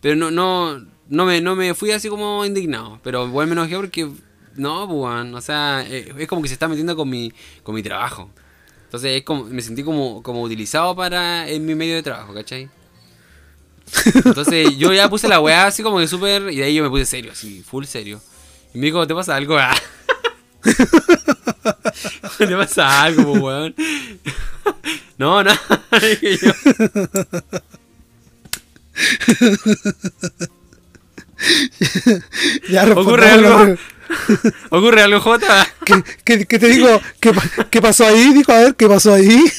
[0.00, 3.00] pero no, no, no, me, no me fui así como indignado.
[3.02, 4.08] Pero igual me enojé porque.
[4.56, 7.74] No, pues bueno, o sea, eh, es como que se está metiendo con mi, con
[7.74, 8.28] mi trabajo.
[8.84, 12.68] Entonces es como, me sentí como, como utilizado para en mi medio de trabajo, ¿cachai?
[14.14, 16.50] Entonces yo ya puse la weá así como que súper.
[16.52, 18.20] Y de ahí yo me puse serio, así, full serio.
[18.74, 19.56] Y me dijo, ¿te pasa algo?
[19.58, 19.76] Ah.
[22.38, 23.74] ¿Te pasa algo, po, weón?
[25.18, 25.50] No, no.
[26.00, 26.52] dije yo.
[32.70, 33.76] Ya ¿Ocurre algo?
[34.70, 35.66] ¿Ocurre algo, Jota?
[35.84, 37.00] ¿Qué, qué- qué te digo?
[37.20, 37.32] ¿Qué,
[37.70, 38.32] qué pasó ahí?
[38.32, 39.44] Dijo, a ver, ¿qué pasó ahí?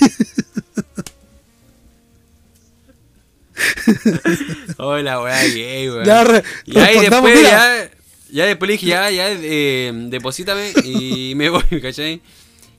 [4.78, 6.06] Hola, weá, gay, weón.
[6.06, 7.50] Ya re- Ya, y después, mira.
[7.50, 7.92] ya,
[8.32, 12.22] ya después le dije, ya, ya, eh, deposítame y me voy, ¿cachai?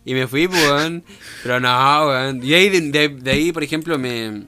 [0.04, 1.04] Y me fui, pues, weón.
[1.42, 2.44] Pero no, weón.
[2.44, 4.44] Y ahí, de, de- de ahí, por ejemplo, me...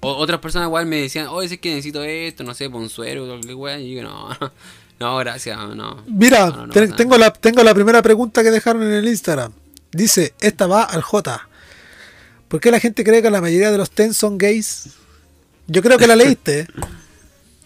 [0.00, 2.68] o- otras personas igual me decían, oye, es que necesito esto, no sé,
[3.54, 3.78] weá.
[3.78, 4.28] Y yo, no,
[5.00, 6.02] no, gracias, no.
[6.06, 9.52] Mira, No, no tengo, la, tengo la primera pregunta que dejaron en el Instagram.
[9.92, 11.48] Dice, esta va al J.
[12.48, 14.90] ¿Por qué la gente cree que la mayoría de los TEN son gays?
[15.66, 16.60] Yo creo que la leíste.
[16.60, 16.66] ¿eh?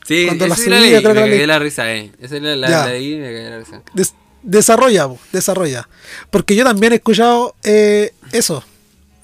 [0.06, 1.46] Sí, Cuando la subí, leí, yo creo me que la cagué leí.
[1.46, 2.12] la risa, eh.
[2.20, 3.82] Esa la, la, leí y me cagué la risa.
[3.94, 5.88] Des- desarrolla, desarrolla.
[6.30, 8.62] Porque yo también he escuchado eh, eso.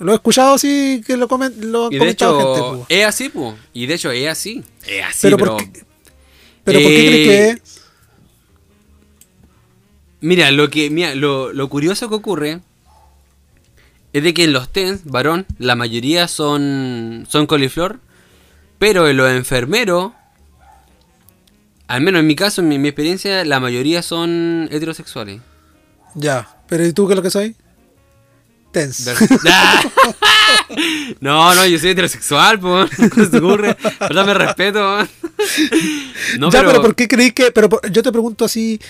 [0.01, 3.01] Lo he escuchado así que lo, comen, lo han Y de comentado hecho, gente.
[3.01, 3.55] es así, pues.
[3.73, 4.65] Y de hecho, es así.
[4.87, 5.57] Es así, Pero pero...
[5.57, 5.85] ¿por qué-
[6.65, 7.81] Pero ¿por qué crees que Eh, es?
[10.21, 12.61] Mira, lo que mira, lo, lo curioso que ocurre
[14.13, 18.01] es de que en los TENS, varón, la mayoría son, son coliflor,
[18.79, 20.13] pero en los enfermeros,
[21.87, 25.41] al menos en mi caso, en mi, mi experiencia, la mayoría son heterosexuales.
[26.15, 26.49] Ya.
[26.69, 27.55] Pero ¿y tú qué es lo que soy?
[31.21, 32.91] No, no, yo soy heterosexual, pues.
[33.11, 33.77] ¿Cómo se te ocurre?
[34.01, 34.27] ¿Verdad?
[34.27, 34.99] Me respeto.
[36.39, 37.51] No, ya, pero, ¿por qué crees que.?
[37.51, 38.81] Pero por- yo te pregunto así.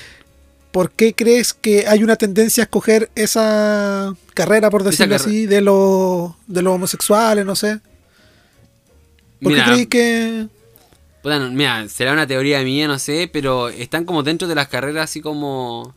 [0.70, 5.60] ¿Por qué crees que hay una tendencia a escoger esa carrera, por decirlo así, de
[5.62, 7.80] los de los homosexuales, no sé?
[9.42, 10.46] ¿Por Mira, qué crees que.?
[11.22, 14.68] Puta, no, mira, será una teoría mía, no sé, pero están como dentro de las
[14.68, 15.94] carreras así como...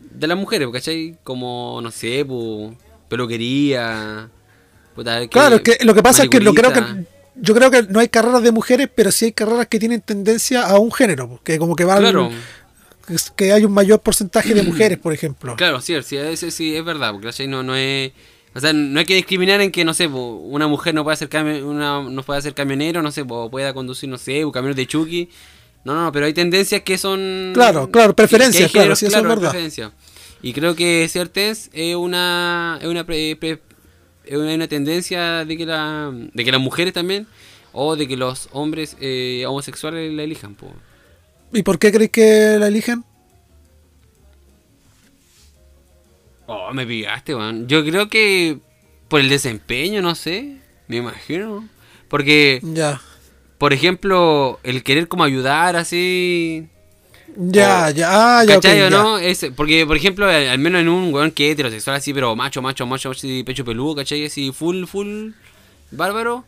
[0.00, 1.16] De las mujeres, ¿cachai?
[1.22, 2.74] Como, no sé, pu,
[3.12, 4.28] peluquería...
[4.94, 7.02] puta, que- Claro, es que lo que pasa es que lo creo manicurista.
[7.06, 7.12] que.
[7.34, 10.64] Yo creo que no hay carreras de mujeres, pero sí hay carreras que tienen tendencia
[10.66, 12.30] a un género, que como que va al- Claro,
[13.06, 15.56] que es- hay un mayor porcentaje de mujeres, por ejemplo.
[15.56, 17.46] claro, sí, sí, ese sí es verdad, porque.
[17.48, 18.12] No, no es...
[18.54, 21.62] O sea, no hay que discriminar en que, no sé, una mujer no puede cami-
[21.62, 24.86] una, no puede ser camionero, no sé, pu, pueda conducir, no sé, un camión de
[24.86, 25.30] Chucky.
[25.84, 27.52] No, no, pero hay tendencias que son...
[27.54, 29.52] Claro, claro, preferencias, que claro, sí, eso es verdad.
[30.42, 33.60] Y creo que Certes es una, es una, pre- pre-
[34.24, 37.26] es una, una tendencia de que, la, de que las mujeres también,
[37.72, 40.54] o de que los hombres eh, homosexuales la elijan.
[40.54, 40.72] po.
[41.52, 43.04] ¿Y por qué crees que la eligen?
[46.46, 47.66] Oh, me pillaste, man.
[47.68, 48.58] Yo creo que
[49.08, 50.56] por el desempeño, no sé,
[50.88, 51.68] me imagino.
[52.08, 53.00] Porque, Ya.
[53.58, 56.68] por ejemplo, el querer como ayudar así...
[57.36, 58.90] Ya, O- ya, ah, ya, ok, ¿Cachai o ya.
[58.90, 59.18] no?
[59.18, 62.34] Es, porque, por ejemplo, al, al menos en un weón que es heterosexual así, pero
[62.36, 64.26] macho, macho, macho, así, pecho peludo, ¿cachai?
[64.26, 65.30] Así, full, full,
[65.90, 66.44] bárbaro.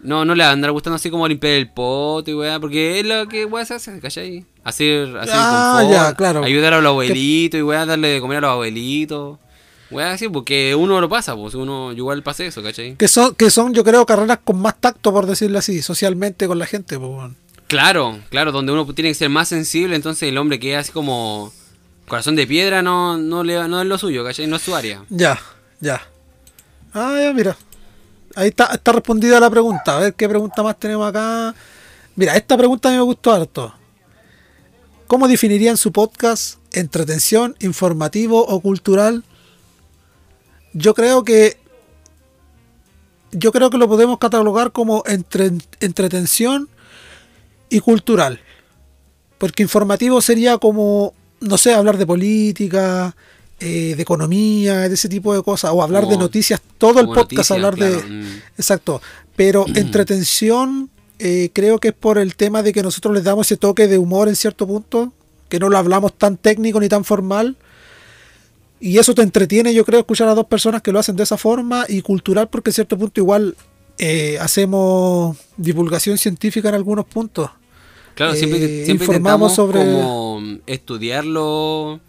[0.00, 3.00] No, no le va a andar gustando así como limpiar el poto y weá, porque
[3.00, 4.44] es lo que weá se hace, ¿cachai?
[4.62, 6.44] Hacer, hacer Ah, confort, ya, claro.
[6.44, 9.38] ayudar a los abuelitos y weá, darle de comer a los abuelitos.
[9.90, 12.96] Weá, así, porque uno lo pasa, pues uno, igual pasé eso, ¿cachai?
[12.96, 16.58] Que son, que son, yo creo, carreras con más tacto, por decirlo así, socialmente con
[16.58, 16.98] la gente.
[16.98, 17.34] Pues, bueno.
[17.68, 21.52] Claro, claro, donde uno tiene que ser más sensible, entonces el hombre que es como
[22.06, 24.46] corazón de piedra no, no, le, no es lo suyo, ¿cachai?
[24.46, 25.04] No es su área.
[25.08, 25.40] Ya,
[25.80, 26.00] ya.
[26.94, 27.56] Ah, ya, mira.
[28.36, 29.96] Ahí está, está respondida la pregunta.
[29.96, 31.54] A ver qué pregunta más tenemos acá.
[32.14, 33.74] Mira, esta pregunta a mí me gustó harto.
[35.06, 36.58] ¿Cómo definirían su podcast?
[36.72, 39.24] ¿Entretención, informativo o cultural?
[40.72, 41.58] Yo creo que
[43.32, 46.68] yo creo que lo podemos catalogar como entre, entretención
[47.68, 48.40] y cultural.
[49.38, 53.14] Porque informativo sería como, no sé, hablar de política,
[53.60, 57.32] eh, de economía, de ese tipo de cosas, o hablar de noticias, todo el podcast,
[57.32, 57.96] noticias, hablar de...
[57.96, 58.42] mm.
[58.58, 59.00] Exacto.
[59.34, 63.56] Pero entretención, eh, creo que es por el tema de que nosotros les damos ese
[63.56, 65.12] toque de humor en cierto punto,
[65.48, 67.56] que no lo hablamos tan técnico ni tan formal.
[68.78, 71.38] Y eso te entretiene, yo creo, escuchar a dos personas que lo hacen de esa
[71.38, 73.56] forma y cultural, porque en cierto punto igual
[73.98, 77.50] eh, hacemos divulgación científica en algunos puntos.
[78.16, 82.00] Claro, siempre, Eh, siempre informamos sobre- como estudiar lo-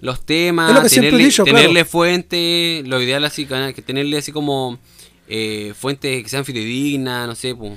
[0.00, 1.58] los temas, Es lo que siempre he tenerle, dicho, claro.
[1.86, 4.78] fuente, lo ideal así, que tenerle así como
[5.28, 7.72] eh, fuentes que sean fidedignas, no sé, pues.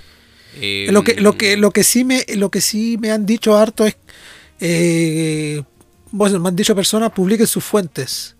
[0.61, 3.55] eh, lo que lo que lo que sí me lo que sí me han dicho
[3.57, 3.95] harto es
[4.59, 5.63] eh,
[6.11, 8.35] bueno, me han dicho personas publiquen sus fuentes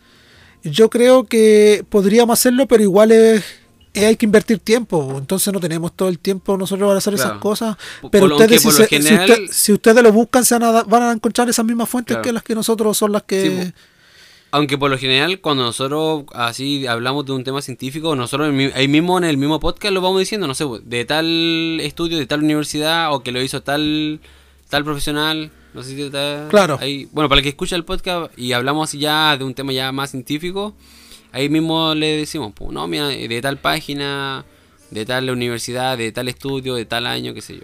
[0.64, 3.44] yo creo que podríamos hacerlo pero igual es-
[3.96, 7.76] hay que invertir tiempo entonces no tenemos todo el tiempo nosotros para hacer esas cosas
[8.12, 10.84] pero por ustedes si, se- si general- usted- si ustedes lo buscan se van a,
[10.84, 12.24] van a encontrar esas mismas fuentes Claro.
[12.24, 13.74] que las que nosotros son las que Sí.
[14.52, 19.20] Aunque por lo general, cuando nosotros así hablamos de un tema científico, nosotros ahí mismo
[19.20, 23.14] en el mismo podcast lo vamos diciendo, no sé, de tal estudio, de tal universidad,
[23.14, 24.20] o que lo hizo tal
[24.68, 26.80] tal profesional, no sé si está Claro.
[26.82, 29.72] ahí, bueno, para el que escucha el podcast y hablamos así ya de un tema
[29.72, 30.74] ya más científico,
[31.32, 34.46] ahí mismo le decimos, pues, no, mira, de tal página,
[34.92, 37.64] de tal universidad, de tal estudio, de tal año, qué sé yo.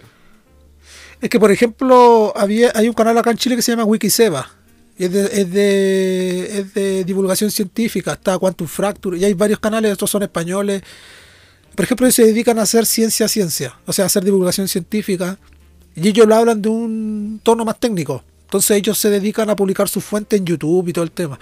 [1.20, 4.50] Es que, por ejemplo, había, hay un canal acá en Chile que se llama Wikiseba.
[4.98, 8.12] Y es, de, es, de, es de divulgación científica.
[8.12, 9.18] Está Quantum Fracture.
[9.18, 10.82] Y hay varios canales, estos son españoles.
[11.74, 13.78] Por ejemplo, ellos se dedican a hacer ciencia ciencia.
[13.86, 15.38] O sea, a hacer divulgación científica.
[15.94, 18.22] Y ellos lo hablan de un tono más técnico.
[18.44, 21.38] Entonces ellos se dedican a publicar sus fuentes en YouTube y todo el tema.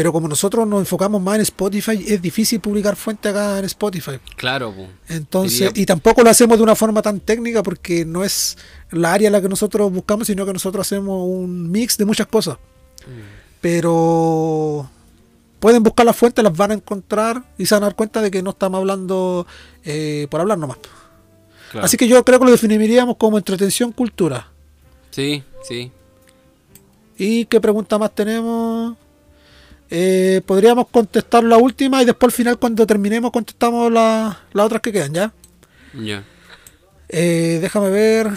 [0.00, 4.12] Pero como nosotros nos enfocamos más en Spotify, es difícil publicar fuentes acá en Spotify.
[4.34, 4.88] Claro, pues.
[5.10, 8.56] Entonces, Diría- y tampoco lo hacemos de una forma tan técnica porque no es
[8.92, 12.28] la área en la que nosotros buscamos, sino que nosotros hacemos un mix de muchas
[12.28, 12.56] cosas.
[13.60, 14.88] Pero
[15.58, 18.30] pueden buscar las fuentes, las van a encontrar y se van a dar cuenta de
[18.30, 19.46] que no estamos hablando
[19.84, 20.78] eh, por hablar nomás.
[21.72, 21.84] claro.
[21.84, 24.48] Así que yo creo que lo definiríamos como entretención cultura.
[25.10, 25.92] Sí, sí.
[27.18, 28.96] ¿Y qué pregunta más tenemos?
[29.90, 34.80] Eh, podríamos contestar la última y después al final cuando terminemos contestamos la- las otras
[34.80, 35.32] que quedan, ¿ya?
[35.94, 36.24] Ya.
[37.08, 38.30] Eh, déjame ver.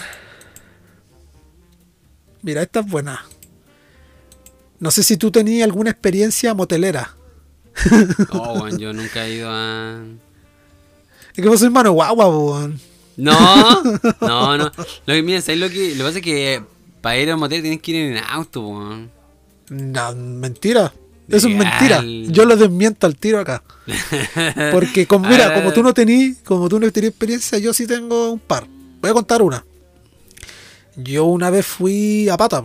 [2.42, 3.24] Mira, esta es buena.
[4.80, 7.14] No sé si tú tenías alguna experiencia motelera.
[8.30, 10.02] Oh, weón, yo nunca he ido a...
[11.34, 12.80] Es que vos sois mano guagua, weón.
[13.16, 13.82] No,
[14.20, 14.64] no, no.
[15.06, 16.62] Lo que, mira, ¿sabes lo que, lo que pasa es que
[17.00, 19.10] para ir a un motel tienes que ir en auto, weón.
[19.70, 20.92] No, mentira.
[21.28, 22.02] Eso es mentira.
[22.04, 23.62] Yo lo desmiento al tiro acá.
[24.72, 25.54] Porque, como, mira, Ah.
[25.54, 28.66] como tú no tenías, como tú no tenías experiencia, yo sí tengo un par.
[29.00, 29.64] Voy a contar una.
[30.96, 32.64] Yo una vez fui a pata.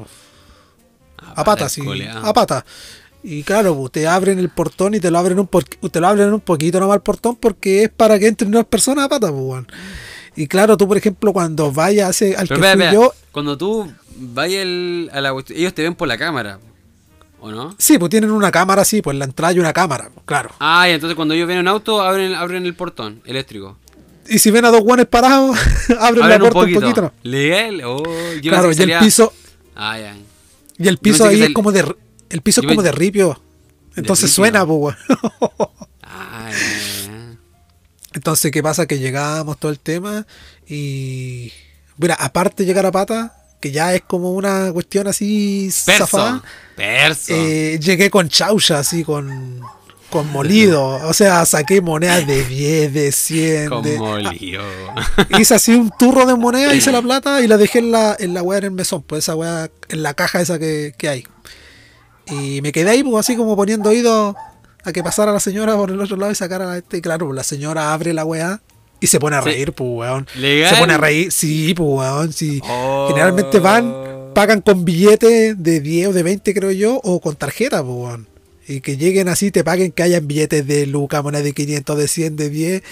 [1.18, 1.82] A pata, sí.
[1.82, 2.26] culeado.
[2.26, 2.66] A pata.
[3.24, 6.34] Y claro, te abren el portón y te lo abren un por- te lo abren
[6.34, 9.68] un poquito nomás el portón porque es para que entren unas personas a pata, weón.
[10.36, 12.94] Y claro, tú por ejemplo cuando vayas al Pero que espera, fui espera.
[12.94, 14.66] yo, Cuando tú vayas
[15.14, 16.60] a la cuestión, ellos te ven por la cámara,
[17.42, 17.76] ¿o no?
[17.78, 20.52] sí, pues tienen una cámara así, pues en la entrada hay una cámara, claro.
[20.60, 23.78] Ah, y entonces cuando ellos ven un auto, abren, abren el portón eléctrico.
[24.28, 25.58] Y si ven a dos guanes parados,
[26.00, 26.80] abren, la Abren un puerta un poquito.
[26.82, 27.02] poquito.
[27.02, 27.14] ¿no?
[27.24, 27.82] Legal.
[27.86, 28.04] Oh,
[28.42, 29.34] yo Claro, y el piso,
[29.76, 30.16] Ah, ya.
[30.78, 31.96] y el piso ahí es sal- como de
[32.30, 33.42] el piso es como de ripio.
[33.96, 34.96] Entonces suena, pues.
[36.04, 36.50] Ah,
[37.08, 37.36] ya.
[38.14, 38.86] Entonces, ¿qué pasa?
[38.88, 40.26] Que llegamos todo el tema
[40.68, 41.52] y.
[41.98, 46.06] Mira, aparte de llegar a pata, que ya es como una cuestión así Perso.
[46.06, 46.44] zafada,
[46.76, 47.34] Perso.
[47.36, 49.60] eh, llegué con chaucha, así con.
[50.10, 54.62] Con molido, o sea, saqué monedas de 10, de 100, de, Como lío.
[55.38, 58.34] hice así un turro de moneda, hice la plata y la dejé en la, en
[58.34, 61.28] la weá en el mesón, pues esa weá, en la caja esa que, que hay.
[62.26, 64.36] Y me quedé ahí, pues así como poniendo oído
[64.84, 66.98] a que pasara la señora por el otro lado y sacara a este.
[66.98, 68.62] Y claro, pues, la señora abre la weá
[69.00, 69.50] y se pone a Sí.
[69.50, 70.28] reír, pues weón.
[70.36, 70.74] ¿Legal?
[70.74, 72.62] Se pone a reír, sí, pues weón, sí.
[72.64, 73.08] Oh.
[73.10, 73.94] Generalmente van,
[74.34, 78.28] pagan con billetes de 10 o de 20, creo yo, o con tarjeta, pues weón.
[78.68, 82.08] Y que lleguen así, te paguen que hayan billetes de Luca, moneda de 500, de
[82.08, 82.84] 100, de 10.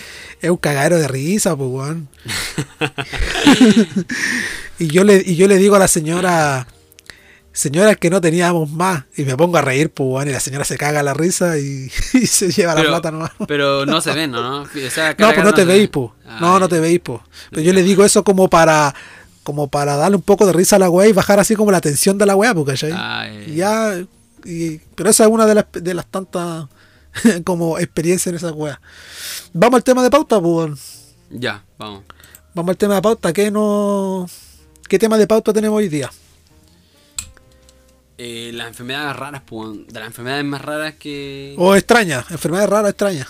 [0.41, 2.10] Es un cagadero de risa, pues weón.
[4.80, 6.67] y, yo le, y yo le digo a la señora,
[7.58, 9.06] señora, es que no teníamos más.
[9.15, 10.30] Y me pongo a reír, pues weón.
[10.30, 13.32] Y la señora se caga la risa y, y se lleva la Pero, plata nomás.
[13.48, 14.62] pero no se ven, ¿no?
[14.63, 16.12] O sea, No, pues no te veis, pues.
[16.26, 17.20] Ah, No, no te veis, pues.
[17.50, 18.93] Pero yo le digo eso como para
[19.43, 21.80] como para darle un poco de risa a la weá y bajar así como la
[21.80, 22.91] tensión de la weá, pues, ¿cachai?
[22.93, 23.98] Ah, ya,
[24.43, 26.65] Y pero esa es una de las, de las tantas
[27.46, 28.80] como experiencia en esa weá.
[29.54, 31.15] Vamos al tema de pauta, pues.
[31.30, 32.04] Ya, vamos.
[32.54, 33.32] Vamos al tema de pauta.
[33.32, 34.28] ¿Qué, no...
[34.89, 36.12] ¿Qué tema de pauta tenemos hoy día?
[38.17, 41.53] Eh, las enfermedades raras, pues, de las enfermedades más raras que...
[41.58, 43.27] O extraña, enfermedades raras extrañas.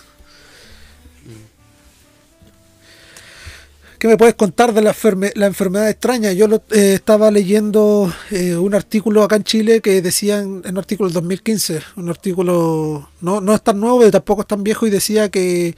[4.00, 6.32] ¿Qué me puedes contar de la, enferme- la enfermedad extraña?
[6.32, 10.78] Yo lo- eh, estaba leyendo eh, un artículo acá en Chile que decían, en un
[10.78, 14.86] artículo del 2015, un artículo no, no es tan nuevo, pero tampoco es tan viejo,
[14.86, 15.76] y decía que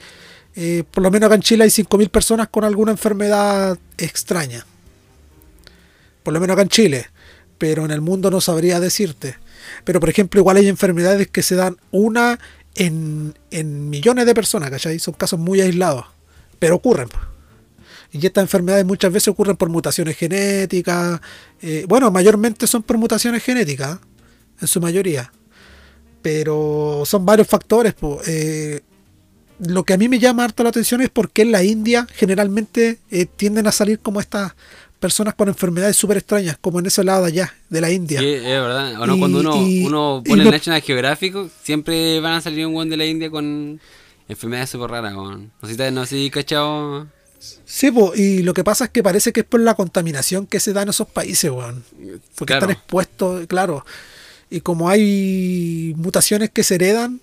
[0.54, 4.66] eh, por lo menos acá en Chile hay 5.000 personas con alguna enfermedad extraña.
[6.22, 7.06] Por lo menos acá en Chile,
[7.60, 9.36] pero en el mundo no sabría decirte.
[9.84, 12.40] Pero por ejemplo, igual hay enfermedades que se dan una
[12.74, 14.98] en, en millones de personas, ¿cachai?
[14.98, 16.06] Son casos muy aislados,
[16.58, 17.08] pero ocurren.
[18.12, 21.20] Y estas enfermedades muchas veces ocurren por mutaciones genéticas.
[21.60, 23.98] eh, bueno, mayormente son por mutaciones genéticas,
[24.58, 25.30] en su mayoría.
[26.22, 27.94] Pero son varios factores.
[28.26, 28.80] Eh,
[29.58, 32.06] lo que a mí me llama harto la atención es por qué en la India
[32.14, 34.54] generalmente eh, tienden a salir como estas
[35.00, 38.20] personas con enfermedades súper extrañas, como en ese lado de allá, de la India.
[38.20, 39.00] Sí, es verdad.
[39.00, 42.66] O no, Y- cuando uno, y- uno pone el National Geographic, siempre van a salir
[42.66, 43.80] un buen de la India con
[44.28, 45.14] enfermedades súper raras.
[45.14, 45.50] weón.
[45.60, 47.08] No sé si no sé si cachado.
[47.64, 50.60] Sí, po, y lo que pasa es que parece que es por la contaminación que
[50.60, 51.82] se da en esos países, weón.
[52.36, 52.66] Porque Claro.
[52.66, 53.84] están expuestos, claro.
[54.50, 57.20] Y como hay mutaciones que se heredan,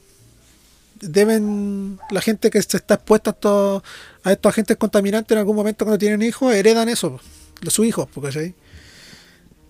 [0.99, 3.83] deben la gente que se está expuesta a estos,
[4.23, 7.19] a estos agentes contaminantes en algún momento cuando tienen hijos, heredan eso,
[7.61, 8.53] de sus hijos, porque ¿cachai?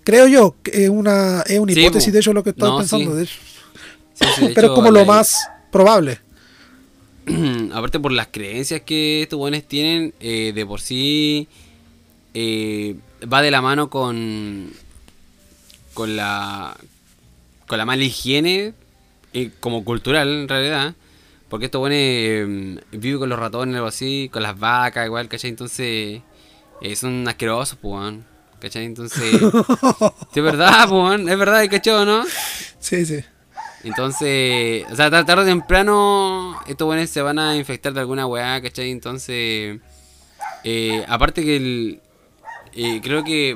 [0.03, 3.11] Creo yo que es una, es una hipótesis de hecho lo que estoy No, pensando,
[3.11, 3.17] sí.
[3.17, 3.39] de hecho.
[4.13, 6.19] Sí, sí, de pero es como lo más probable.
[7.73, 11.47] aparte por las creencias que estos buenos tienen, eh, de por sí
[12.33, 12.95] eh,
[13.31, 14.71] va de la mano con
[15.93, 16.77] con la
[17.67, 18.73] con la mala higiene
[19.33, 20.95] eh, como cultural en realidad,
[21.49, 25.27] porque estos buenos eh, viven con los ratones o algo así, con las vacas igual,
[25.27, 25.49] ¿cachai?
[25.49, 26.21] Entonces
[26.95, 28.25] son asquerosos, pues, weón,
[28.59, 28.85] ¿cachai?
[28.85, 29.41] Entonces,
[30.35, 32.05] es verdad, weón, es verdad, ¿cachai?
[32.05, 32.23] ¿no?
[32.79, 33.19] Sí, sí.
[33.83, 38.25] Entonces, o sea, tar- tarde o temprano, estos buenos se van a infectar de alguna
[38.27, 38.91] weá, ¿cachai?
[38.91, 39.79] Entonces,
[40.63, 42.01] eh, aparte que el,
[42.73, 43.55] eh, creo que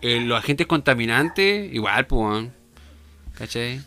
[0.00, 2.46] eh, los agentes contaminantes, igual, pues,
[3.34, 3.80] ¿cachai?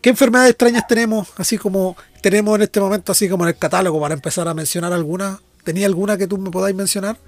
[0.00, 1.28] ¿Qué enfermedades extrañas tenemos?
[1.36, 4.92] Así como tenemos en este momento, así como en el catálogo, para empezar a mencionar
[4.92, 5.40] alguna.
[5.64, 7.18] ¿Tenía alguna que tú me podáis mencionar?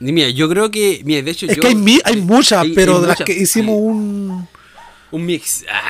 [0.00, 1.74] Mira, yo creo que, mira, de hecho, Es yo- que hay,
[2.20, 4.46] muchas, hay- pero hay de las que hicimos un...
[5.10, 5.64] Un mix.
[5.70, 5.88] Ah.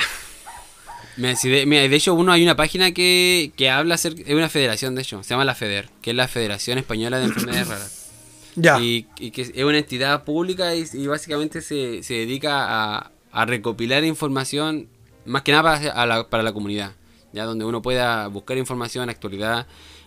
[1.17, 4.35] Mira, si de, mira, de hecho, uno hay una página que, que habla acerca de
[4.37, 7.67] una federación, de hecho, se llama la FEDER, que es la Federación Española de Enfermedades
[7.69, 8.11] Raras.
[8.55, 8.81] Ya.
[8.81, 12.65] Y, y que es una entidad pública y, y básicamente se, se dedica
[12.99, 14.89] a, a recopilar información,
[15.27, 16.93] más que nada para, a la, para la comunidad,
[17.33, 19.67] ya donde uno pueda buscar información, actualidad,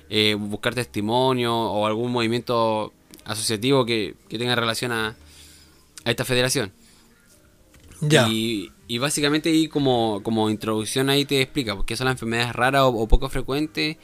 [0.10, 2.94] eh, buscar testimonio o algún movimiento
[3.26, 5.18] asociativo que, que tenga relación a,
[6.06, 6.74] a esta federación.
[8.02, 8.36] ya.
[8.36, 12.54] Y, y básicamente ahí como, como introducción ahí te explica por qué son las enfermedades
[12.56, 13.98] raras o, o poco frecuentes.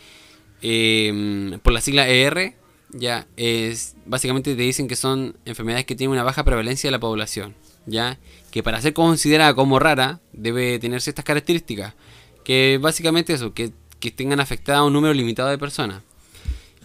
[0.61, 2.55] eh, por la sigla ER,
[2.89, 6.99] ya es básicamente te dicen que son enfermedades que tienen una baja prevalencia de la
[6.99, 8.19] población, ya
[8.51, 11.95] que para ser considerada como rara debe tener ciertas características,
[12.43, 16.03] que básicamente eso, que, que tengan afectada a un número limitado de personas.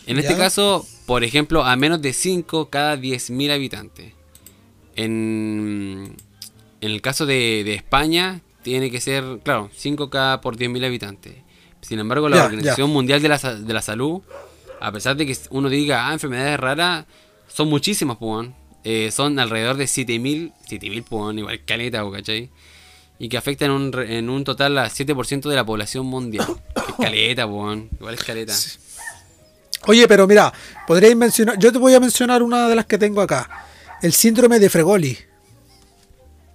[0.06, 0.38] En este Ya.
[0.38, 4.12] caso, por ejemplo, a menos de 5 cada 10.000 habitantes.
[4.96, 6.16] En,
[6.80, 11.34] en el caso de, de España, tiene que ser, claro, 5 cada por 10.000 habitantes.
[11.80, 14.22] Sin embargo, la Ya, Organización Mundial de la, de la Salud,
[14.80, 17.06] a pesar de que uno diga, ah, enfermedades raras,
[17.48, 18.48] son muchísimas, pues.
[18.84, 22.50] Eh, son alrededor de 7.000, 7.000, pues, igual caleta, ¿cachai?
[23.18, 26.46] Y que afectan en un, en un total a 7% de la población mundial.
[26.92, 27.88] Es caleta, weón.
[27.98, 28.52] igual es caleta.
[29.86, 30.52] Oye, pero mira,
[30.86, 31.58] podríais mencionar...
[31.58, 33.48] Yo te voy a mencionar una de las que tengo acá.
[34.00, 35.18] El síndrome de Fregoli.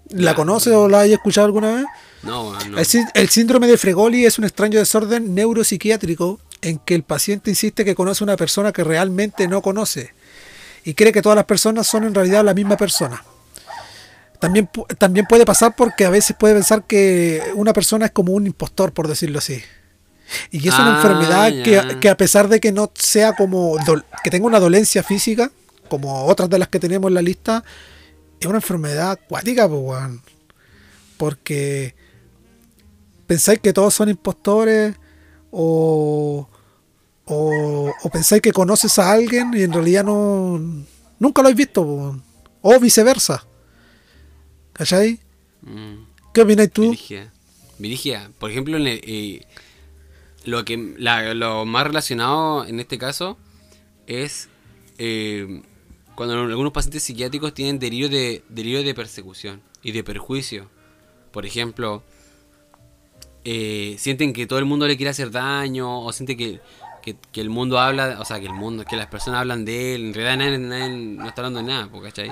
[0.10, 1.86] ¿La conoces o la has escuchado alguna vez?
[2.24, 2.78] No, no.
[2.78, 7.86] El, el síndrome de Fregoli es un extraño desorden neuropsiquiátrico en que el paciente insiste
[7.86, 10.14] que conoce a una persona que realmente no conoce
[10.88, 13.22] y cree que todas las personas son en realidad la misma persona.
[14.40, 18.48] También, también puede pasar porque a veces puede pensar que una persona es como un
[18.48, 19.62] impostor, por decirlo así.
[20.52, 23.78] Y es una Ah, enfermedad que, que a pesar de que no sea como
[24.24, 25.52] que tenga una dolencia física,
[25.90, 27.64] como otras de las que tenemos en la lista,
[28.40, 30.22] es una enfermedad acuática, pues, weón.
[31.18, 31.96] Porque
[33.26, 34.96] pensáis que todos son impostores
[35.52, 36.48] o,
[37.26, 40.60] o, o pensáis que conoces a alguien y en realidad no
[41.20, 42.16] nunca lo habéis visto po.
[42.62, 43.46] o viceversa
[44.74, 45.20] ¿cachai?
[45.62, 46.06] Mm.
[46.34, 46.84] ¿qué opinas tú?
[46.84, 47.32] Virigia.
[47.80, 48.30] Virigia.
[48.40, 49.46] Por ejemplo, en el, eh,
[50.48, 53.38] lo que la- lo más relacionado en este caso
[54.08, 54.50] es
[54.98, 55.62] eh,
[56.16, 60.70] cuando algunos pacientes psiquiátricos tienen delirio de delirio de persecución y de perjuicio.
[61.32, 62.02] Por ejemplo,
[63.44, 66.60] eh, sienten que todo el mundo le quiere hacer daño o sienten que,
[67.02, 69.96] que, que el mundo habla, o sea, que el mundo, que las personas hablan de
[69.96, 72.32] él, en realidad nadie, nadie no está hablando de nada, ¿cachai?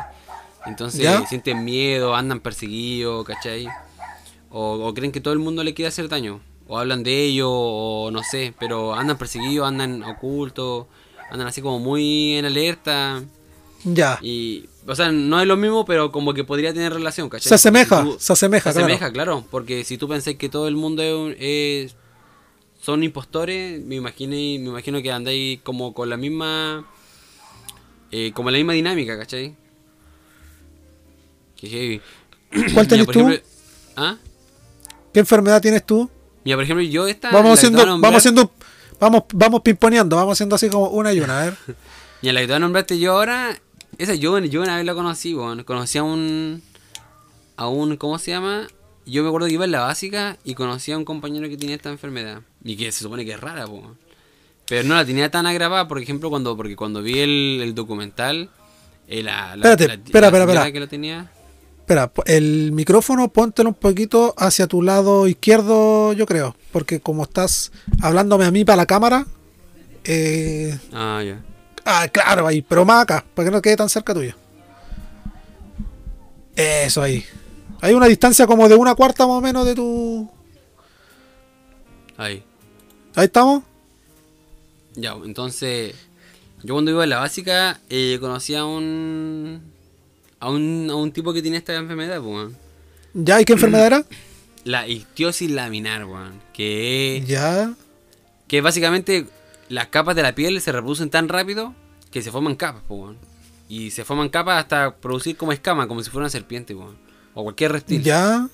[0.66, 1.26] Entonces ¿Ya?
[1.28, 3.68] sienten miedo, andan perseguidos, ¿cachai?
[4.50, 7.50] O, o creen que todo el mundo le quiere hacer daño, o hablan de ello,
[7.52, 10.88] o no sé, pero andan perseguidos, andan ocultos,
[11.32, 13.24] andan así como muy en alerta.
[13.84, 14.18] Ya.
[14.22, 17.50] Y, o sea, no es lo mismo, pero como que podría tener relación, ¿cachai?
[17.50, 19.44] Se asemeja, Porque se asemeja, Se asemeja, claro.
[19.52, 21.96] Porque si tú pensás que todo el mundo es, un- es-
[22.82, 26.86] son impostores, me imagino, me imagino que andáis como con la misma.
[28.12, 29.56] eh, como la misma dinámica, ¿cachai?
[31.58, 32.02] Que heavy.
[32.50, 33.20] ¿Cuál Mira, tenés por tú?
[33.22, 33.42] ejemplo-
[33.96, 34.18] ¿Ah?
[35.14, 36.10] ¿Qué enfermedad tienes tú?
[36.46, 37.32] Mira, por ejemplo, yo esta.
[37.32, 38.52] Vamos haciendo, nombrar- vamos haciendo,
[39.00, 41.58] vamos, vamos pimponeando, vamos haciendo así como una y una, a ver.
[42.22, 43.56] Y a la que te voy a nombrarte yo ahora,
[43.98, 45.64] esa yo, yo una vez la conocí, weón.
[45.64, 46.64] Conocí a un.
[47.58, 47.98] A un.
[47.98, 48.68] ¿Cómo se llama?
[49.06, 51.76] Yo me acuerdo que iba en la básica y conocí a un compañero que tenía
[51.76, 52.42] esta enfermedad.
[52.64, 53.96] Y que se supone que es rara, po.
[54.68, 58.50] Pero no la tenía tan agravada, por ejemplo, cuando porque cuando vi el, el documental.
[59.08, 60.72] eh, la, la- Espérate, la- espera, espera, espera.
[60.72, 61.32] que lo tenía.
[61.86, 66.56] Espera, el micrófono póntelo un poquito hacia tu lado izquierdo, yo creo.
[66.72, 67.72] Porque como estás
[68.02, 69.28] hablándome a mí para la cámara.
[70.04, 71.44] Eh, Ah, ya.
[71.86, 74.34] ah, claro, ahí, pero más acá, para que no quede tan cerca tuyo.
[76.56, 77.24] Eso ahí.
[77.82, 80.28] Hay una distancia como de una cuarta más o menos de tu.
[82.18, 82.44] Ahí.
[83.14, 83.62] Ahí estamos.
[84.96, 85.94] Ya, entonces.
[86.64, 89.75] Yo cuando iba en la básica, eh, conocí a un.
[90.40, 92.56] A un, a un tipo que tenía esta enfermedad, weón.
[93.14, 93.40] ¿Ya?
[93.42, 94.06] ¿Y qué enfermedad era?
[94.64, 96.42] La ictiosis laminar, weón.
[96.54, 97.74] Que es, Ya.
[98.48, 99.26] que básicamente
[99.70, 101.74] las capas de la piel se reproducen tan rápido
[102.12, 103.18] que se forman capas, weón.
[103.70, 106.98] Y se forman capas hasta producir como escama, como si fuera una serpiente, weón.
[107.34, 108.04] O cualquier reptil.
[108.04, 108.48] Ya.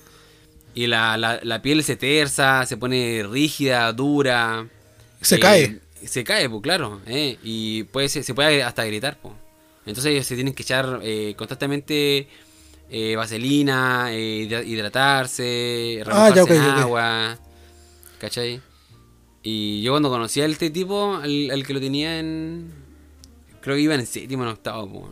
[0.74, 4.66] Y la, la, la piel se tersa, se pone rígida, dura.
[5.20, 5.80] Se Eh, cae.
[6.04, 7.00] Se cae, pues claro.
[7.06, 9.34] eh, y puede, ser- se puede hasta gritar, pues.
[9.86, 12.28] Entonces ellos se tienen que echar eh, constantemente
[12.90, 17.38] eh, vaselina, eh, hidra- hidratarse, Ah, remojarse ya, ok, en agua.
[18.18, 18.60] ¿Cachai?
[19.42, 22.72] Y yo cuando conocí a este tipo, al, al que lo tenía en...
[23.60, 25.04] Creo que iba en séptimo en octavo, pues.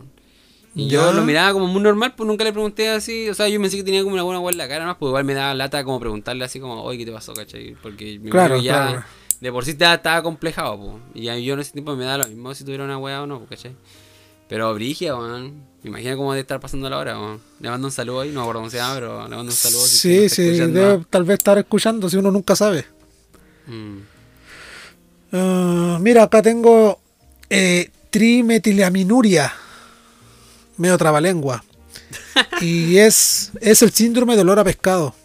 [0.73, 0.99] Y Ya.
[0.99, 3.27] yo lo miraba como muy normal, pues nunca le pregunté así.
[3.29, 4.97] O sea, yo pensé que tenía como una buena hueá en la cara, ¿no?
[4.97, 7.75] Pues igual me daba lata como preguntarle así como, oye, ¿qué te pasó, cachai?
[7.81, 9.03] Porque me Claro, ya claro.
[9.41, 10.93] de por sí estaba, estaba complejado, pues.
[11.23, 13.27] Y a yo en ese tiempo me da lo mismo si tuviera una hueá o
[13.27, 13.73] no, ¿cachai?
[14.51, 15.63] Pero Brigia, weón.
[15.81, 17.39] Me imagino cómo debe estar pasando la hora, weón.
[17.61, 19.57] Le mando un saludo ahí, no me acuerdo cómo se llama, pero le mando un
[19.57, 19.85] saludo.
[19.85, 22.85] si Sí, está sí, debe tal vez estar escuchando si uno nunca sabe.
[23.65, 23.99] Mm.
[25.31, 26.99] Ah, mira, acá tengo
[27.49, 29.53] eh, trimetilaminuria.
[30.75, 31.63] Medio trabalengua.
[32.59, 35.15] y es, es el síndrome de olor a pescado.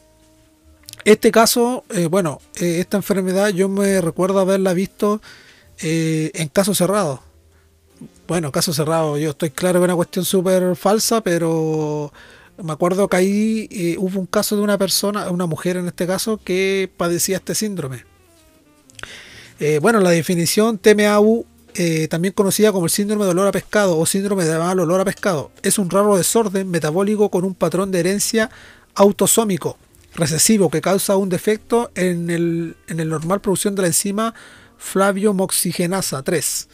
[1.04, 5.20] Este caso, eh, bueno, eh, esta enfermedad yo me recuerdo haberla visto
[5.80, 7.25] eh, en caso cerrado.
[8.26, 12.12] Bueno, caso cerrado, yo estoy claro que es una cuestión súper falsa, pero
[12.60, 16.08] me acuerdo que ahí eh, hubo un caso de una persona, una mujer en este
[16.08, 18.04] caso, que padecía este síndrome.
[19.60, 23.96] Eh, bueno, la definición TMAU, eh, también conocida como el síndrome de olor a pescado
[23.96, 27.92] o síndrome de mal olor a pescado, es un raro desorden metabólico con un patrón
[27.92, 28.50] de herencia
[28.96, 29.78] autosómico
[30.16, 34.34] recesivo que causa un defecto en el, en el normal producción de la enzima
[34.78, 36.68] flaviomoxigenasa 3.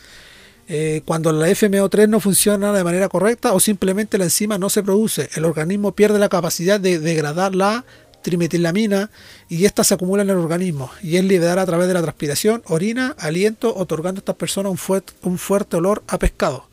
[0.68, 4.82] Eh, cuando la FMO3 no funciona de manera correcta o simplemente la enzima no se
[4.82, 7.84] produce, el organismo pierde la capacidad de degradar la
[8.22, 9.10] trimetilamina
[9.48, 12.62] y esta se acumula en el organismo y es liberada a través de la transpiración,
[12.66, 16.68] orina, aliento, otorgando a estas personas un, un fuerte olor a pescado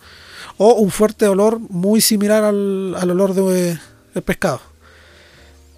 [0.58, 3.80] o un fuerte olor muy similar al, al olor de,
[4.14, 4.69] del pescado.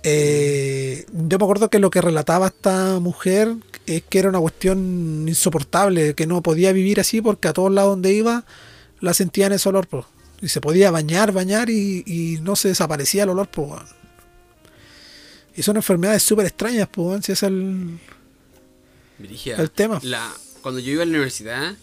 [0.04, 3.54] Eh, yo me acuerdo que lo que relataba esta mujer
[3.86, 7.92] es que era una cuestión insoportable, que no podía vivir así porque a todos lados
[7.92, 8.46] donde iba
[9.00, 9.88] la sentían ese olor.
[9.88, 10.06] po.
[10.42, 13.48] Y se podía bañar, bañar y, y no se desaparecía el olor.
[13.50, 13.86] po, weón.
[15.56, 18.00] Y son enfermedades súper extrañas, pues, weón, si es el...
[19.20, 20.00] El tema.
[20.02, 21.76] La, cuando yo iba a la universidad,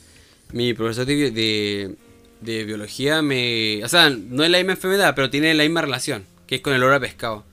[0.53, 1.95] mi profesor de,
[2.41, 3.85] de biología me...
[3.85, 6.73] O sea, no es la misma enfermedad, pero tiene la misma relación, que es con
[6.73, 7.45] el olor a pescado.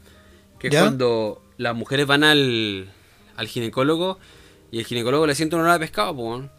[0.70, 2.90] Que es cuando las mujeres van al,
[3.36, 4.20] al ginecólogo
[4.72, 6.26] y el ginecólogo le siente un olor a pescado, pues.
[6.28, 6.52] weón.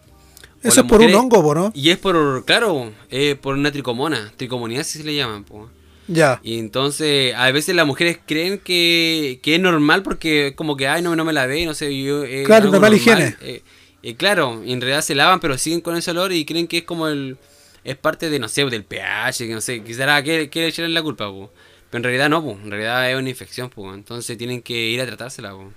[0.64, 1.72] O Eso es por un hongo, po, ¿no?
[1.74, 5.68] Y es por, claro, es por una tricomona, tricomoniasis le llaman, pues.
[6.09, 6.40] Ya.
[6.42, 11.02] Y entonces, a veces las mujeres creen que, que es normal porque como que, ay,
[11.02, 12.24] no, no me la ve, no sé, yo...
[12.24, 13.36] eh, Claro, normal higiene.
[13.40, 13.62] eh,
[14.02, 16.84] Y claro, en realidad se lavan, pero siguen con ese olor y creen que es
[16.84, 17.36] como el.
[17.84, 21.02] Es parte de, no sé, del pH, que no sé, quizá que quiere echarle la
[21.02, 21.52] culpa, po.
[21.97, 22.51] Pero en realidad no, po.
[22.62, 23.92] En realidad es una infección, po.
[23.94, 25.72] Entonces tienen que ir a tratársela, po.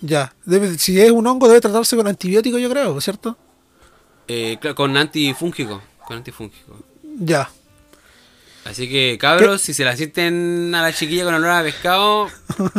[0.00, 0.34] Ya.
[0.44, 3.36] Debe- si es un hongo, debe tratarse con antibiótico, yo creo, ¿cierto?
[4.26, 5.80] Eh, claro, con antifúngico.
[6.06, 6.80] Con antifúngico.
[7.20, 7.48] Ya.
[8.64, 12.28] Así que, cabros, si se la sienten a la chiquilla con olor a pescado,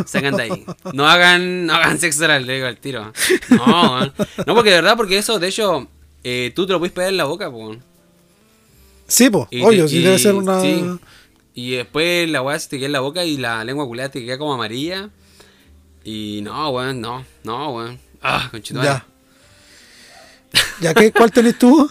[0.06, 0.66] sacan de ahí.
[0.92, 3.12] No hagan, no hagan sexo oral, le digo al tiro.
[3.48, 4.12] No, man.
[4.46, 5.88] no, porque de verdad, porque eso, de hecho,
[6.22, 7.78] eh, tú te lo puedes pegar en la boca, pues.
[9.08, 10.60] Sí, pues, obvio, te- si debe ser una.
[10.60, 10.84] sí.
[11.54, 14.24] Y después la weá se te queda en la boca y la lengua culada te
[14.24, 15.10] queda como amarilla.
[16.04, 17.98] Y no, weón, no, no, weón.
[18.22, 18.88] Ah, conchetumare.
[18.88, 19.06] Ya.
[20.80, 21.12] ¿Ya qué?
[21.12, 21.90] ¿Cuál tenés tú?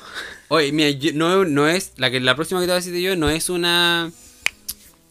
[0.49, 1.93] Oye, mira, yo- no, no es.
[1.97, 4.11] La, que, la próxima que te voy a decir yo no es una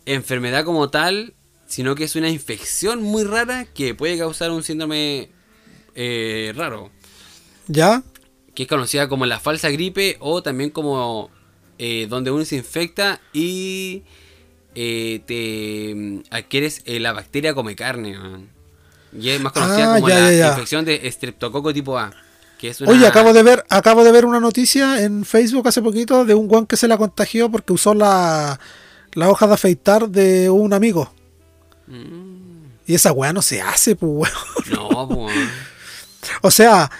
[0.06, 1.34] enfermedad como tal,
[1.66, 5.30] sino que es una infección muy rara que puede causar un síndrome
[5.94, 6.90] eh, raro.
[7.68, 8.02] ¿Ya?
[8.54, 11.30] Que es conocida como la falsa gripe o también como
[11.78, 14.02] eh, donde uno se infecta y
[14.74, 18.16] eh, te mm, adquieres eh, la bacteria come carne.
[18.18, 18.48] man.
[19.18, 20.48] Y es más conocida Ah, como ya, la ya, ya.
[20.50, 22.12] infección de estreptococo tipo A.
[22.58, 22.90] Que es una...
[22.90, 26.46] Oye, acabo de ver, acabo de ver una noticia en Facebook hace poquito de un
[26.46, 28.60] guan que se la contagió porque usó la,
[29.14, 31.12] la hoja de afeitar de un amigo.
[31.86, 34.90] Mm, Y esa weá no se hace, pues weón.
[34.90, 35.36] no, pues.
[36.42, 36.90] O sea,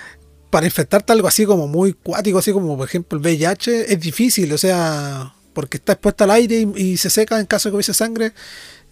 [0.49, 4.53] para infectarte algo así como muy cuático, así como por ejemplo el VIH, es difícil,
[4.53, 7.77] o sea, porque está expuesta al aire y, y se seca en caso de que
[7.77, 8.33] hubiese sangre.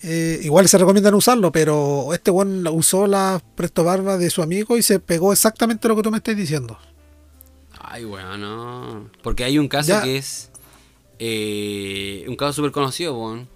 [0.03, 4.43] eh, igual se recomienda no usarlo, pero este weón usó la presto barba de su
[4.43, 6.79] amigo y se pegó exactamente lo que tú me estás diciendo.
[7.81, 9.11] Ay, weón, no.
[9.23, 10.03] Porque hay un caso Ya.
[10.03, 10.51] que es.
[11.19, 13.49] eh, un caso súper conocido, weón.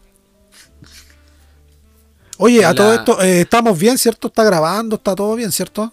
[2.39, 4.29] Oye, a La- todo esto, eh, estamos bien, ¿cierto?
[4.29, 5.93] Está grabando, está todo bien, ¿cierto?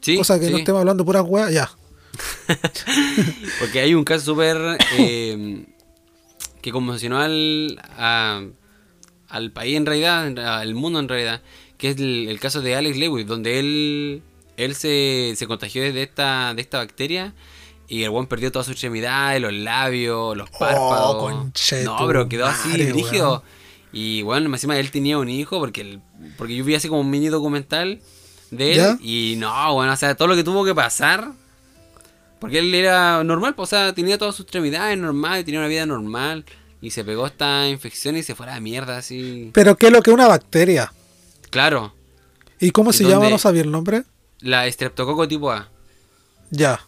[0.00, 0.16] Sí.
[0.16, 1.70] Cosa que no estemos hablando puras weas, ya.
[3.60, 4.56] Porque hay un caso súper.
[6.62, 7.80] que conmocionó al.
[7.96, 8.42] a-
[9.28, 11.42] al país en realidad, al mundo en realidad.
[11.76, 14.22] Que es el, el caso de Alex Lewis, donde él.
[14.56, 17.32] Él se, se contagió de esta, de esta bacteria.
[17.86, 21.16] Y el weón perdió todas sus extremidades, los labios, los párpados.
[21.16, 21.50] Oh,
[21.84, 23.28] no, pero quedó así, madre, rígido.
[23.30, 23.42] weón.
[23.92, 26.00] Y bueno, encima él tenía un hijo, porque el-
[26.36, 28.00] porque yo vi así como un mini documental
[28.50, 28.76] de él.
[28.76, 28.98] ¿Ya?
[29.00, 31.32] Y no, bueno, o sea, todo lo que tuvo que pasar.
[32.40, 35.86] Porque él era normal, pues, o sea, tenía todas sus extremidades normal, tenía una vida
[35.86, 36.44] normal.
[36.80, 39.50] Y se pegó esta infección y se fue a la mierda, así.
[39.52, 40.92] Pero ¿qué es lo que es una bacteria?
[41.50, 41.94] Claro,
[42.60, 43.30] ¿Y cómo ¿Y se llama?
[43.30, 44.02] No sabía el nombre.
[44.40, 45.68] la estreptococo tipo A.
[46.50, 46.80] Ya.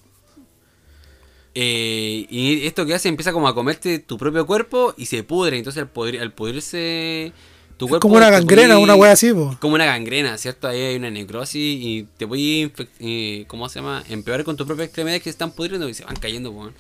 [1.54, 5.58] Eh, y esto que hace empieza como a comerte tu propio cuerpo y se pudre.
[5.58, 7.32] Entonces al, al pudrirse
[7.80, 8.02] tu Es cuerpo.
[8.08, 9.56] como una gangrena, una wea así, po.
[9.58, 10.68] Como una gangrena, ¿cierto?
[10.68, 14.04] Ahí hay una necrosis y te voy a ¿cómo se llama?
[14.08, 16.74] Empeorar con tus propias extremidades que se están pudriendo y se van cayendo, weón.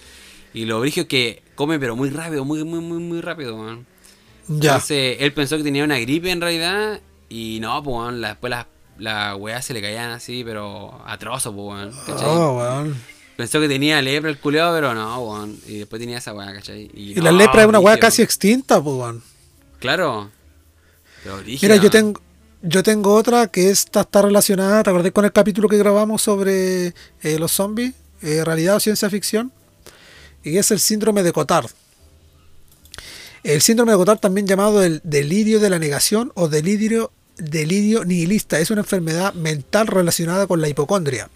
[0.52, 3.56] Y lo brillo es que come pero muy rápido, muy, muy, muy, muy rápido.
[4.46, 4.74] Ya.
[4.74, 8.66] Entonces él pensó que tenía una gripe en realidad y no, pues, la- después las
[8.98, 11.94] la weas se le caían así, pero a trozos, pues.
[12.22, 12.94] Oh, weón.
[13.36, 15.56] Pensó que tenía lepra el culeado, pero no, weón.
[15.66, 16.90] Y después tenía esa weá, ¿cachai?
[16.92, 17.98] Y no, la lepra es una brígido.
[18.00, 19.22] casi extinta, pues, weón.
[19.78, 20.30] Claro.
[21.62, 22.20] Mira, yo tengo,
[22.62, 26.94] yo tengo otra que esta está relacionada, ¿te acordás con el capítulo que grabamos sobre
[27.22, 27.94] eh, los zombies?
[28.22, 29.52] Eh, realidad o ciencia ficción.
[30.42, 31.70] Y es el síndrome de Cotard.
[33.42, 38.58] El síndrome de Cotard, también llamado el delirio de la negación o delirio, delirio nihilista,
[38.58, 41.30] es una enfermedad mental relacionada con la hipocondria.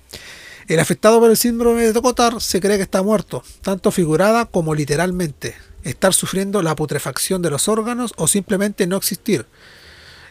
[0.68, 4.74] El afectado por el síndrome de Cotard se cree que está muerto, tanto figurada como
[4.74, 5.54] literalmente.
[5.84, 9.46] Estar sufriendo la putrefacción de los órganos o simplemente no existir.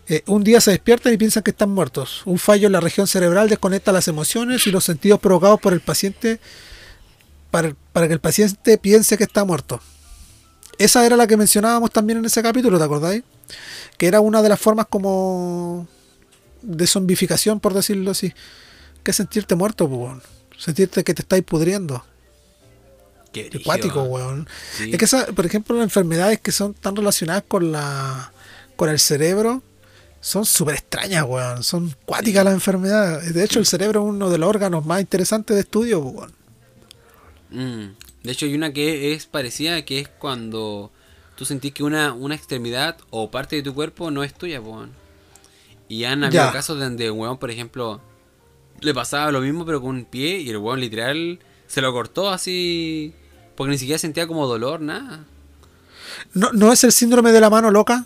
[0.08, 2.24] Eh, un día se despiertan y piensan que están muertos.
[2.26, 5.80] Un fallo en la región cerebral desconecta las emociones y los sentidos provocados por el
[5.80, 6.42] paciente
[7.52, 9.80] para, para que el paciente piense que está muerto.
[10.78, 13.24] Esa era la que mencionábamos también en ese capítulo, ¿te acordáis?
[13.98, 15.88] Que era una de las formas como
[16.64, 18.34] de zombificación, por decirlo así.
[19.04, 19.90] Que sentirte muerto.
[20.58, 22.04] Sentirte que te estáis pudriendo.
[23.34, 24.48] Qué Acuático, weón.
[24.78, 24.92] Sí.
[24.92, 28.32] Es que, esa- por ejemplo, las enfermedades que son tan relacionadas con la
[28.76, 29.62] con el cerebro
[30.22, 31.64] son súper extrañas, weón.
[31.64, 33.34] Son cuáticas las enfermedades.
[33.34, 36.32] De hecho, el cerebro es uno de los órganos más interesantes de estudio, weón.
[37.50, 37.96] Mm.
[38.24, 40.92] De hecho, hay una que es parecida, que es cuando
[41.36, 44.92] tú sentís que una, una extremidad o parte de tu cuerpo no es tuya, weón.
[45.90, 46.52] Y han habido Ya.
[46.52, 48.00] casos donde weón, por ejemplo,
[48.80, 52.30] le pasaba lo mismo pero con un pie y el weón literal se lo cortó
[52.30, 53.14] así
[53.56, 55.24] porque ni siquiera sentía como dolor, nada.
[56.34, 58.06] ¿No, ¿No es el síndrome de la mano loca?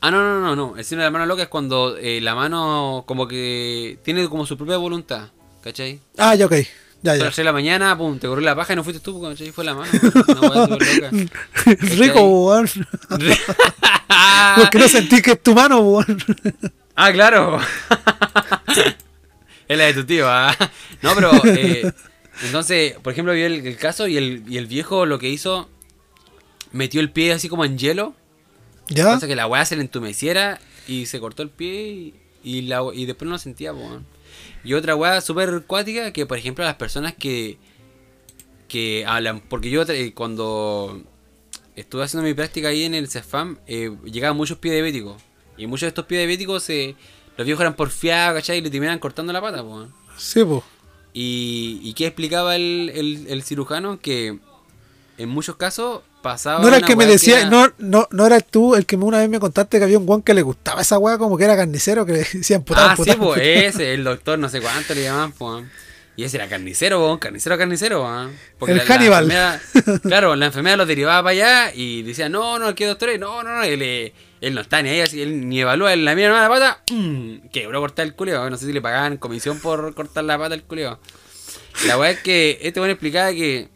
[0.00, 0.76] Ah, no, no, no, no.
[0.76, 4.46] El síndrome de la mano loca es cuando eh, la mano como que tiene como
[4.46, 5.28] su propia voluntad.
[5.62, 6.00] ¿cachai?
[6.16, 6.52] Ah, ya, ok.
[7.02, 7.24] Ya, A ya.
[7.24, 9.50] las 3 de la mañana, pum, te corrió la paja y no fuiste tú, ¿cachai?
[9.52, 9.90] Fue la mano.
[10.40, 11.10] Una.
[11.96, 12.68] Rico, weón.
[14.56, 16.18] Porque no sentí que es tu mano, weón.
[16.96, 17.60] Ah, claro.
[19.68, 20.56] es la de tu tío, ah.
[21.02, 21.30] No, pero.
[21.44, 21.92] eh,
[22.42, 25.68] entonces, por ejemplo, vi el, el caso y el, y el viejo lo que hizo.
[26.72, 28.14] Metió el pie así como en hielo.
[28.88, 29.04] ¿Ya?
[29.04, 32.82] Pasa que la weá se le entumeciera y se cortó el pie y, y, la,
[32.94, 34.06] y después no lo sentía, weón.
[34.64, 37.58] Y otra weá súper cuática que, por ejemplo, las personas que.
[38.68, 39.40] que hablan.
[39.40, 41.02] Porque yo eh, cuando
[41.76, 45.22] estuve haciendo mi práctica ahí en el CEFAM, eh, llegaban muchos pies diabéticos.
[45.56, 46.94] Y muchos de estos pies diabéticos, se
[47.36, 48.58] los viejos eran porfiados, ¿cachai?
[48.58, 49.92] Y le terminaban cortando la pata, weón.
[50.16, 50.62] Sí, pues.
[51.12, 53.98] Y, ¿Y qué explicaba el, el, el cirujano?
[54.00, 54.38] Que
[55.16, 56.60] en muchos casos pasaba.
[56.60, 59.18] No era el que me decía, era- no, no, no era tú el que una
[59.18, 61.56] vez me contaste que había un guan que le gustaba esa weá como que era
[61.56, 65.02] carnicero, que le decían puta, Ah, sí, pues ese, el doctor, no sé cuánto le
[65.04, 65.64] llamaban, pues.
[66.16, 69.24] Y ese era carnicero, po, carnicero, carnicero, po, Porque El la- la Hannibal.
[69.30, 73.10] enfermedad- claro, la enfermedad los derivaba para allá y decía, no, no, ¿qué doctor?
[73.18, 76.04] No, no, no, él, eh, él no está ni ahí, así, él ni evalúa, él
[76.04, 78.48] la mira nomás la pata, mm, quebró cortar el culeo.
[78.50, 80.98] No sé si le pagaban comisión por cortar la pata al culeo.
[81.86, 83.68] La weá es que este bueno explicaba que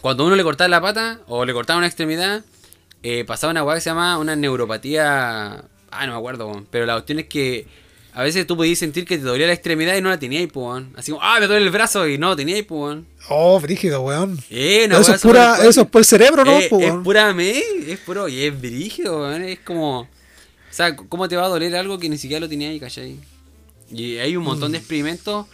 [0.00, 2.44] cuando uno le cortaba la pata o le cortaba una extremidad,
[3.02, 5.64] eh, pasaba una weá que se llama una neuropatía.
[5.90, 7.66] Ah, no me acuerdo, pero la cuestión es que
[8.18, 10.92] a veces tú podías sentir que te dolía la extremidad y no la tenías, weón.
[10.96, 13.06] Así como, ah, me duele el brazo y no, tenías, pues, weón.
[13.28, 14.38] Oh, brígido, weón.
[14.50, 16.58] Eh, una eso es pura, eso es por el cerebro, ¿no?
[16.58, 17.02] eh, po, es weón?
[17.04, 20.08] pura me, es puro, y es brígido, weón, es como, o
[20.72, 23.16] sea, ¿cómo te va a doler algo que ni siquiera lo tenías ahí, cachai?
[23.92, 24.72] Y hay un montón Mm.
[24.72, 25.46] de experimentos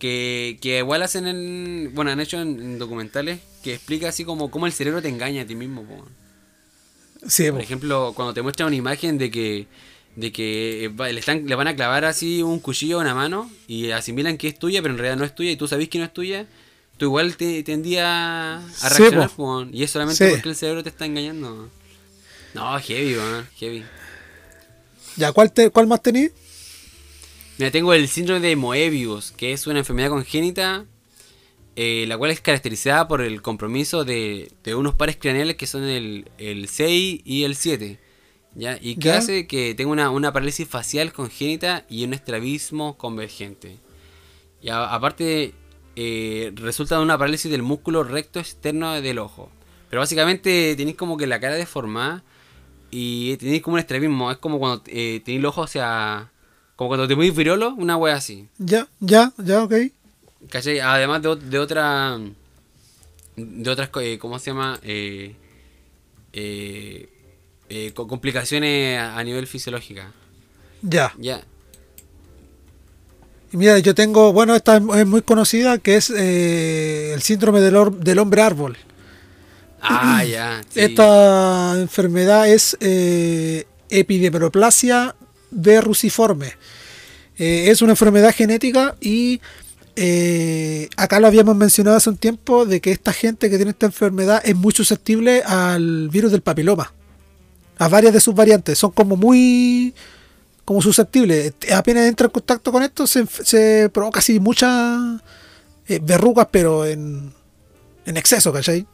[0.00, 4.50] que, que igual hacen en, bueno, han hecho en, en documentales que explica así como
[4.50, 6.04] cómo el cerebro te engaña a ti mismo, po.
[7.28, 7.60] Sí, Por po.
[7.60, 9.66] ejemplo, cuando te muestra una imagen de que
[10.18, 13.48] de que eh, le, están, le van a clavar así un cuchillo a una mano
[13.68, 15.98] y asimilan que es tuya, pero en realidad no es tuya y tú sabes que
[15.98, 16.44] no es tuya,
[16.96, 19.30] tú igual te tendía a reaccionar,
[19.72, 20.30] y es solamente Sí.
[20.32, 21.70] porque el cerebro te está engañando.
[22.52, 23.84] No, heavy, weón, heavy.
[25.16, 26.32] Ya, ¿cuál, te, cuál más tenías?
[27.58, 30.84] Mira, tengo el síndrome de Moebius, que es una enfermedad congénita,
[31.76, 35.84] eh, la cual es caracterizada por el compromiso de, de unos pares craneales que son
[35.84, 38.00] el, el 6 y el 7.
[38.54, 38.78] ¿Ya?
[38.80, 39.18] Y Ya.
[39.18, 43.78] hace que tenga una, una parálisis facial congénita y un estrabismo convergente.
[44.62, 45.54] Y a- aparte,
[45.96, 49.50] eh, resulta de una parálisis del músculo recto externo del ojo.
[49.90, 52.22] Pero básicamente tenéis como que la cara deformada
[52.90, 54.30] y tenéis como un estrabismo.
[54.30, 56.30] Es como cuando eh, tenéis los ojos hacia.
[56.76, 58.48] Como cuando te muy virolo, una wea así.
[58.58, 59.74] Ya, ya, ya, ok.
[60.50, 60.78] ¿Cachai?
[60.80, 62.18] Además de, de otra.
[63.36, 63.90] De otras.
[64.00, 64.78] eh, ¿Cómo se llama?
[64.82, 65.34] Eh,
[66.32, 67.08] eh,
[67.68, 70.12] eh, co- complicaciones a, nivel fisiológica.
[70.82, 71.12] Ya.
[71.18, 71.42] Ya.
[73.52, 77.96] Mira, yo tengo, bueno, esta es muy conocida, que es eh, el síndrome del, or-
[77.98, 78.76] del hombre árbol.
[79.80, 80.60] Ah, ya.
[80.70, 80.80] sí.
[80.80, 85.14] Esta enfermedad es eh, epidermoplasia
[85.50, 86.52] verruciforme.
[87.38, 89.40] Eh, es una enfermedad genética y
[89.96, 93.86] eh, acá lo habíamos mencionado hace un tiempo de que esta gente que tiene esta
[93.86, 96.92] enfermedad es muy susceptible al virus del papiloma.
[97.78, 98.78] A varias de sus variantes.
[98.78, 99.94] Son como muy
[100.64, 101.54] como susceptibles.
[101.72, 105.22] Apenas entra en contacto con esto se, se provoca así muchas
[105.86, 107.32] eh, verrugas, pero en,
[108.04, 108.86] en exceso, ¿cachai?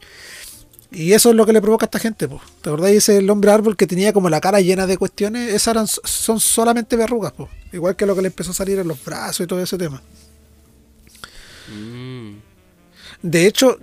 [0.93, 2.41] Y eso es lo que le provoca a esta gente, pues.
[2.63, 5.53] ¿Te acordáis ese el hombre árbol que tenía como la cara llena de cuestiones?
[5.53, 7.51] Esas eran, son solamente verrugas, pues.
[7.73, 10.01] Igual que lo que le empezó a salir en los brazos y todo ese tema.
[11.75, 12.35] Mm.
[13.23, 13.79] De hecho,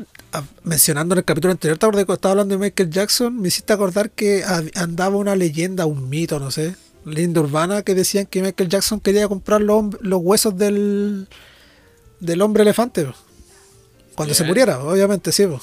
[0.63, 3.39] mencionando en el capítulo anterior, ¿te cuando estaba hablando de Michael Jackson?
[3.39, 4.43] Me hiciste acordar que
[4.75, 6.75] andaba una leyenda, un mito, no sé,
[7.05, 11.27] leyenda urbana, que decían que Michael Jackson quería comprar los, huesos del,
[12.19, 13.07] del hombre elefante.
[14.15, 15.61] Cuando se muriera, obviamente, sí, pues.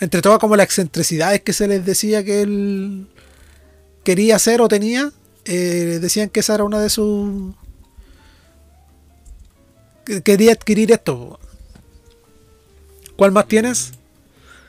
[0.00, 3.06] Entre todas como las excentricidades que se les decía que él
[4.02, 5.12] quería hacer o tenía,
[5.44, 7.54] eh, decían que esa era una de sus...
[10.04, 11.38] que quería adquirir esto.
[13.16, 13.92] ¿Cuál más tienes?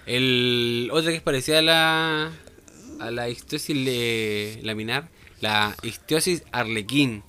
[0.05, 2.31] El otro que es parecida a la.
[2.99, 3.75] a la histiosis
[4.63, 5.09] laminar.
[5.41, 7.23] La histiosis arlequín.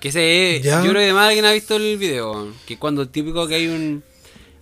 [0.00, 0.60] Que.
[0.62, 0.76] Ya.
[0.82, 2.52] Yo creo que además alguien ha visto el video.
[2.66, 4.02] Que cuando típico que hay un.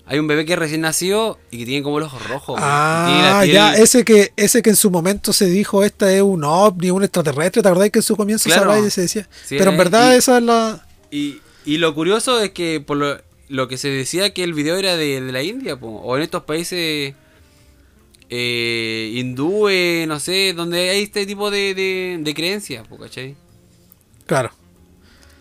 [0.08, 2.60] Hay un bebé que es recién nacido y que tiene como los ojos rojos.
[2.60, 5.82] y tiene la Ah, piel- ya, ese que, ese que en su momento se dijo,
[5.82, 8.70] esta es un ovni, un extraterrestre, ¿te acordás que en su comienzo se Claro.
[8.70, 9.28] hablaba y se decía?
[9.44, 10.86] Sí, Pero en verdad y- esa es la...
[11.10, 13.18] Y, y lo curioso es que por lo,
[13.48, 16.22] lo que se decía que el video era de, de la India, po, o en
[16.22, 17.14] estos países
[18.28, 23.36] eh, hindúes, no sé, donde hay este tipo de, de, de creencias, po, ¿cachai?
[24.26, 24.50] Claro.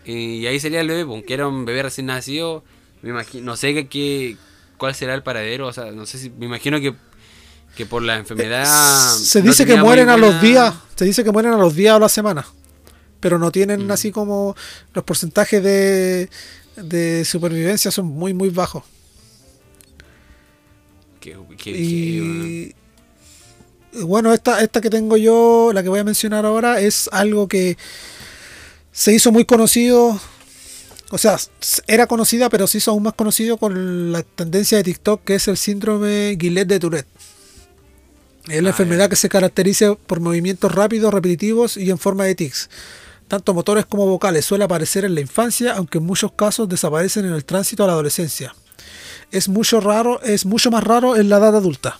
[0.04, 2.62] y ahí sería el bebé, pues, que era un bebé recién nacido.
[3.02, 4.36] Me imagino, no sé qué,
[4.76, 6.94] cuál será el paradero, o sea, no sé si, me imagino que,
[7.76, 8.62] que por la enfermedad...
[8.64, 11.74] Eh, Se no dice que mueren a los días, se dice que mueren a los
[11.74, 12.46] días o a la semana,
[13.18, 13.90] pero no tienen Mm.
[13.90, 14.54] así como
[14.94, 16.30] los porcentajes de,
[16.76, 18.84] de supervivencia son muy muy bajos.
[21.20, 21.60] Que, bueno.
[21.64, 22.74] Y
[23.92, 27.48] y bueno, esta, esta que tengo yo, la que voy a mencionar ahora, es algo
[27.48, 27.76] que
[28.92, 30.20] se hizo muy conocido.
[31.10, 31.38] O sea,
[31.86, 35.48] era conocida, pero se hizo aún más conocido con la tendencia de TikTok, que es
[35.48, 37.08] el síndrome Guillain de Tourette.
[38.48, 42.34] Es la Ah, enfermedad que se caracteriza por movimientos rápidos, repetitivos y en forma de
[42.36, 42.70] tics.
[43.28, 47.32] Tanto motores como vocales suele aparecer en la infancia, aunque en muchos casos desaparecen en
[47.32, 48.54] el tránsito a la adolescencia.
[49.32, 51.98] Es mucho raro, es mucho más raro en la edad adulta.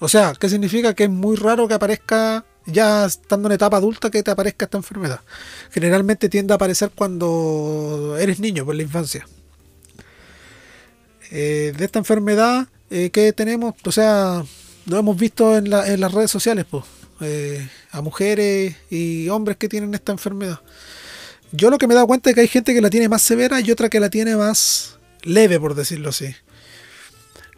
[0.00, 0.94] O sea, ¿qué significa?
[0.94, 4.76] Que es muy raro que aparezca ya estando en etapa adulta que te aparezca esta
[4.78, 5.20] enfermedad.
[5.70, 9.26] Generalmente tiende a aparecer cuando eres niño, por la infancia.
[11.30, 14.44] Eh, de esta enfermedad eh, que tenemos, o sea,
[14.86, 16.84] lo hemos visto en, la- en las redes sociales, pues,
[17.98, 20.60] a mujeres y hombres que tienen esta enfermedad.
[21.52, 23.22] Yo lo que me he dado cuenta es que hay gente que la tiene más
[23.22, 26.34] severa y otra que la tiene más leve, por decirlo así.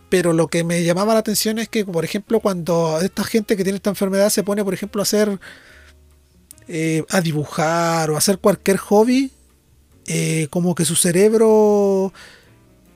[0.09, 3.63] Pero lo que me llamaba la atención es que, por ejemplo, cuando esta gente que
[3.63, 5.39] tiene esta enfermedad se pone, por ejemplo, a hacer,
[6.69, 9.31] eh, a dibujar o a hacer cualquier hobby,
[10.07, 12.13] eh, como que su cerebro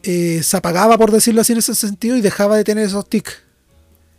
[0.02, 3.42] eh, se apagaba, por decirlo así, en ese sentido y dejaba de tener esos tics.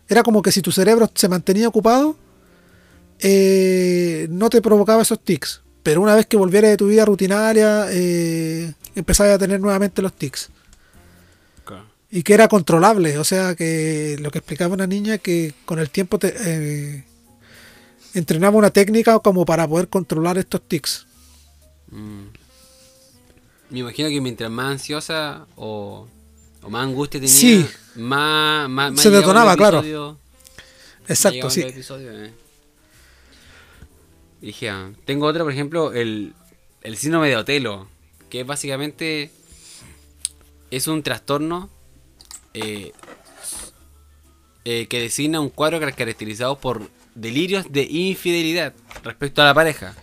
[0.07, 2.17] Era como que si tu cerebro se mantenía ocupado,
[3.19, 5.61] eh, no te provocaba esos tics.
[5.83, 10.13] Pero una vez que volvieras de tu vida rutinaria, eh, empezabas a tener nuevamente los
[10.13, 10.49] tics
[12.15, 13.17] y que era controlable.
[13.17, 17.03] O sea, que lo que explicaba una niña que con el tiempo te, eh,
[18.13, 21.05] entrenaba una técnica como para poder controlar estos tics.
[21.91, 22.27] Mm.
[23.71, 26.07] Me imagino que mientras más ansiosa o,
[26.61, 27.67] o más angustia tenía, Sí.
[27.95, 30.17] más, más, más Se detonaba, claro.
[31.07, 31.63] Exacto, sí.
[31.63, 32.33] eh.
[34.45, 36.33] Dije, ah, tengo otro, por ejemplo, el,
[36.83, 37.87] el síndrome de Otelo,
[38.29, 39.31] que es básicamente
[40.69, 41.67] es un trastorno
[42.53, 42.91] eh,
[44.63, 49.95] eh, que designa un cuadro caracterizado por delirios de infidelidad respecto a la pareja.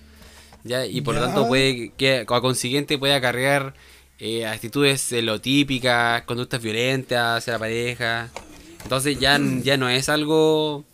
[0.65, 0.87] ¿ya?
[0.87, 3.75] Y por lo tanto puede que a consiguiente puede acarrear
[4.19, 8.29] eh, actitudes celotípicas, conductas violentas hacia la pareja.
[8.83, 10.85] Entonces ya, ya no es algo...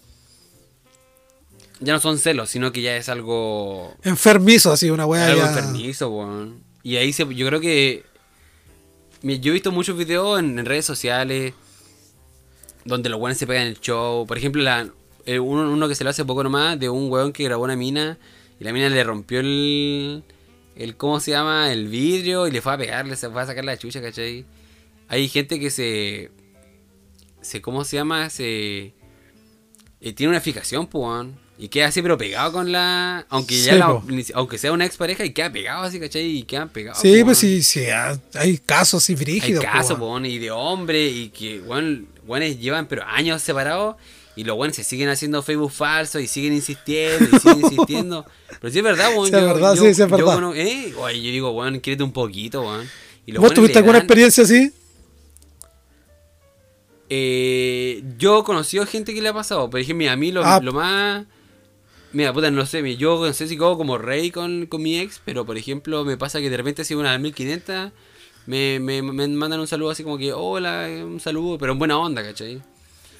[1.81, 5.49] Ya no son celos, sino que ya es algo Enfermizo, así, una wea algo ya-
[5.49, 6.63] enfermizo, weón.
[6.83, 8.05] Y ahí se, yo creo que.
[9.23, 11.53] Yo he visto muchos videos en, en redes sociales
[12.85, 14.27] donde los weones se pegan el show.
[14.27, 14.89] Por ejemplo, la,
[15.27, 18.19] uno, uno que se lo hace poco nomás de un weón que grabó una mina
[18.61, 20.23] y la mina le rompió el.
[20.77, 21.71] el ¿Cómo se llama?
[21.73, 24.45] El vidrio y le fue a pegarle, se fue a sacar la chucha, ¿cachai?
[25.09, 26.31] Hay gente que se.
[27.41, 28.31] se ¿Cómo se llama?
[28.31, 28.95] Se.
[30.01, 31.27] eh, tiene una fijación, pues.
[31.61, 33.27] Y queda así, pero pegado con la.
[33.31, 34.01] Aunque ya la-
[34.35, 36.25] aunque sea una expareja y queda pegado así, ¿cachai?
[36.25, 37.01] Y quedan pegados.
[37.03, 39.65] Sí, po, pues sí, sí, ah, hay casos así Hay brígidos.
[39.65, 43.97] po, casos, po, y de hombre, y que, weón, weones llevan pero años separados,
[44.37, 48.25] y los weones se siguen haciendo Facebook falso, y siguen insistiendo, y siguen insistiendo.
[48.61, 49.27] Pero sí es verdad, weón.
[49.29, 50.35] Sí, es verdad, sí, sí, es yo verdad.
[50.35, 52.89] cono- eh, oye, yo digo, weón, quírete un poquito, weón.
[53.37, 54.73] ¿Vos tuviste alguna dan- experiencia así?
[57.11, 60.45] Eh, yo he conocido gente que le ha pasado, pero dije, mira, a mí lo,
[60.45, 60.61] Ah.
[60.63, 61.25] lo más...
[62.11, 65.21] Mira, puta, no sé, yo no sé si hago como rey con, con mi ex,
[65.25, 67.93] pero por ejemplo me pasa que de repente si una de 1500
[68.47, 71.99] me, me, me mandan un saludo así como que, hola, un saludo, pero en buena
[71.99, 72.63] onda, ¿cachai?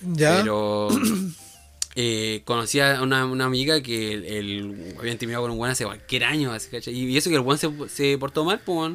[0.01, 0.45] Ya.
[0.45, 0.89] Pero
[1.97, 5.85] eh, conocí a una, una amiga que el, el- habían terminado con un buen hace
[5.85, 6.95] cualquier año, así, ¿cachai?
[6.95, 8.95] Y eso que el buen se, se portó mal, pues,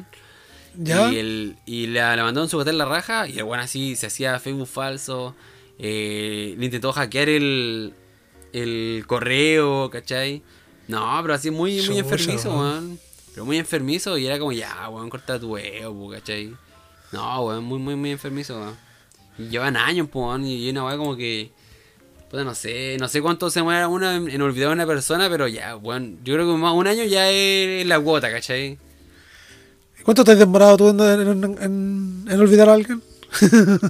[0.74, 1.10] ya.
[1.10, 4.06] Y, el, y la, la mandaron su hotel la raja y el weón así se
[4.06, 5.34] hacía Facebook falso.
[5.78, 7.94] eh, le intentó hackear el,
[8.54, 10.42] el correo, ¿cachai?
[10.88, 12.98] No, pero así muy, muy enfermizo, weón.
[13.34, 16.54] Pero muy enfermizo y era como, ya, weón, corta tu huevo, ¿cachai?
[17.12, 18.76] No, weón, muy, muy, muy enfermizo, weón.
[19.38, 21.50] Y llevan años, pues, weón, y una weón como que...
[22.30, 25.28] Puta, no sé, no sé cuánto se muere uno en, en olvidar a una persona,
[25.28, 28.78] pero ya, weón, yo creo que más un año ya es la cuota, ¿cachai?
[30.04, 33.02] ¿Cuánto te has demorado tú en, en- en- olvidar a alguien?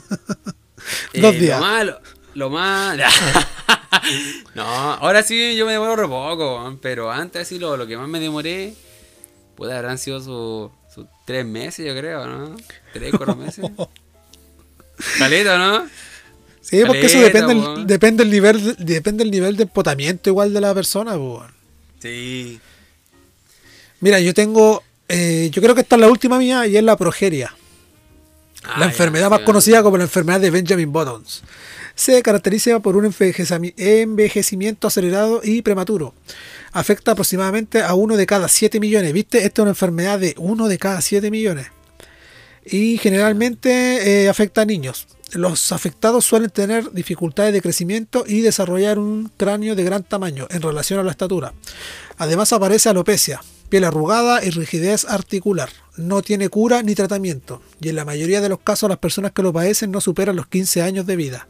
[1.15, 1.59] Eh, Dos días.
[1.59, 2.01] Lo más, lo,
[2.35, 2.99] lo más.
[4.55, 8.21] no, ahora sí yo me demoro poco, pero antes así lo, lo que más me
[8.21, 8.75] demoré,
[9.57, 12.57] pues habrán sido sus sus tres meses, yo creo, ¿no?
[12.93, 13.65] Tres, cuatro meses.
[15.19, 15.87] Caleta, ¿no?
[16.61, 20.55] Sí, porque eso depende, el, depende el nivel de- depende el nivel de empotamiento igual
[20.55, 21.45] de la persona, po.
[21.99, 22.61] Sí.
[24.01, 26.97] Mira, yo tengo eh, yo creo que esta es la última mía y es la
[26.97, 27.55] progeria.
[28.63, 29.45] Ah, la ya, enfermedad más ya.
[29.45, 31.43] conocida como la enfermedad de Benjamin Buttons.
[31.95, 36.15] Se caracteriza por un envejecimiento acelerado y prematuro.
[36.73, 39.13] Afecta aproximadamente a uno de cada 7 millones.
[39.13, 39.39] ¿Viste?
[39.45, 41.69] Esta es una enfermedad de uno de cada 7 millones.
[42.65, 45.07] Y generalmente eh, afecta a niños.
[45.33, 50.63] Los afectados suelen tener dificultades de crecimiento y desarrollar un cráneo de gran tamaño en
[50.63, 51.55] relación a la estatura.
[52.19, 55.71] Además aparece alopecia, piel arrugada y rigidez articular.
[55.97, 59.43] No tiene cura ni tratamiento y en la mayoría de los casos las personas que
[59.43, 61.49] lo padecen no superan los 15 años de vida.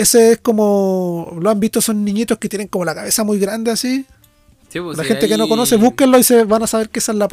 [0.00, 3.70] Ese es como, lo han visto, son niñitos que tienen como la cabeza muy grande
[3.70, 4.04] así.
[4.68, 6.98] Sí, pues, La sí, gente que no conoce, búsquenlo y se van a saber que
[6.98, 7.28] esa es la.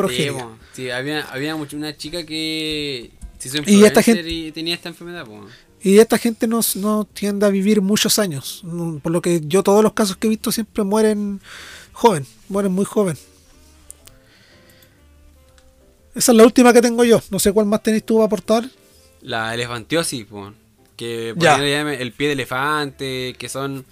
[0.74, 5.26] Sí, había, había una chica que se hizo Y esta gente- y tenía esta enfermedad.
[5.26, 5.46] po.
[5.82, 8.64] Y esta gente no, no tiende a vivir muchos años.
[9.02, 11.42] Por lo que yo todos los casos que he visto siempre mueren
[11.92, 13.18] joven, mueren muy joven.
[16.16, 17.22] Esa es la última que tengo yo.
[17.32, 18.70] No sé cuál más tenéis tú para aportar.
[19.22, 20.54] La elefantiosis, po,
[21.04, 23.86] que por ahí llaman el pie de elefante, que son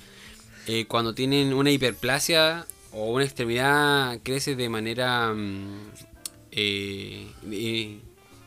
[0.67, 5.89] eh, cuando tienen una hiperplasia o una extremidad crece de manera mm,
[6.51, 7.99] eh, eh,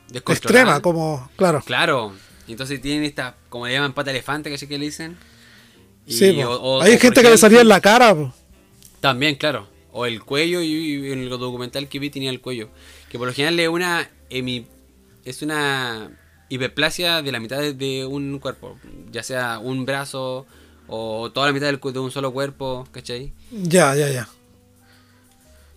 [0.09, 0.33] descontrolada.
[0.33, 1.63] Extrema, como, claro.
[1.65, 2.13] Claro,
[2.49, 5.17] entonces tienen esta, como le llaman pata elefante, que que le dicen.
[6.07, 6.49] Y- Sí, po.
[6.49, 8.15] o- o- Hay o, gente que le salía en la cara.
[8.15, 8.33] po.
[9.01, 9.69] También, claro.
[9.93, 12.69] O el cuello, y, en el documental que vi tenía el cuello.
[13.09, 14.11] Que por lo general es una
[15.25, 16.11] es una
[16.55, 18.79] hiperplasia de la mitad de, de un cuerpo.
[19.11, 20.47] Ya sea un brazo
[20.87, 23.33] o toda la mitad del, de un solo cuerpo, ¿cachai?
[23.51, 24.29] Ya, ya, ya.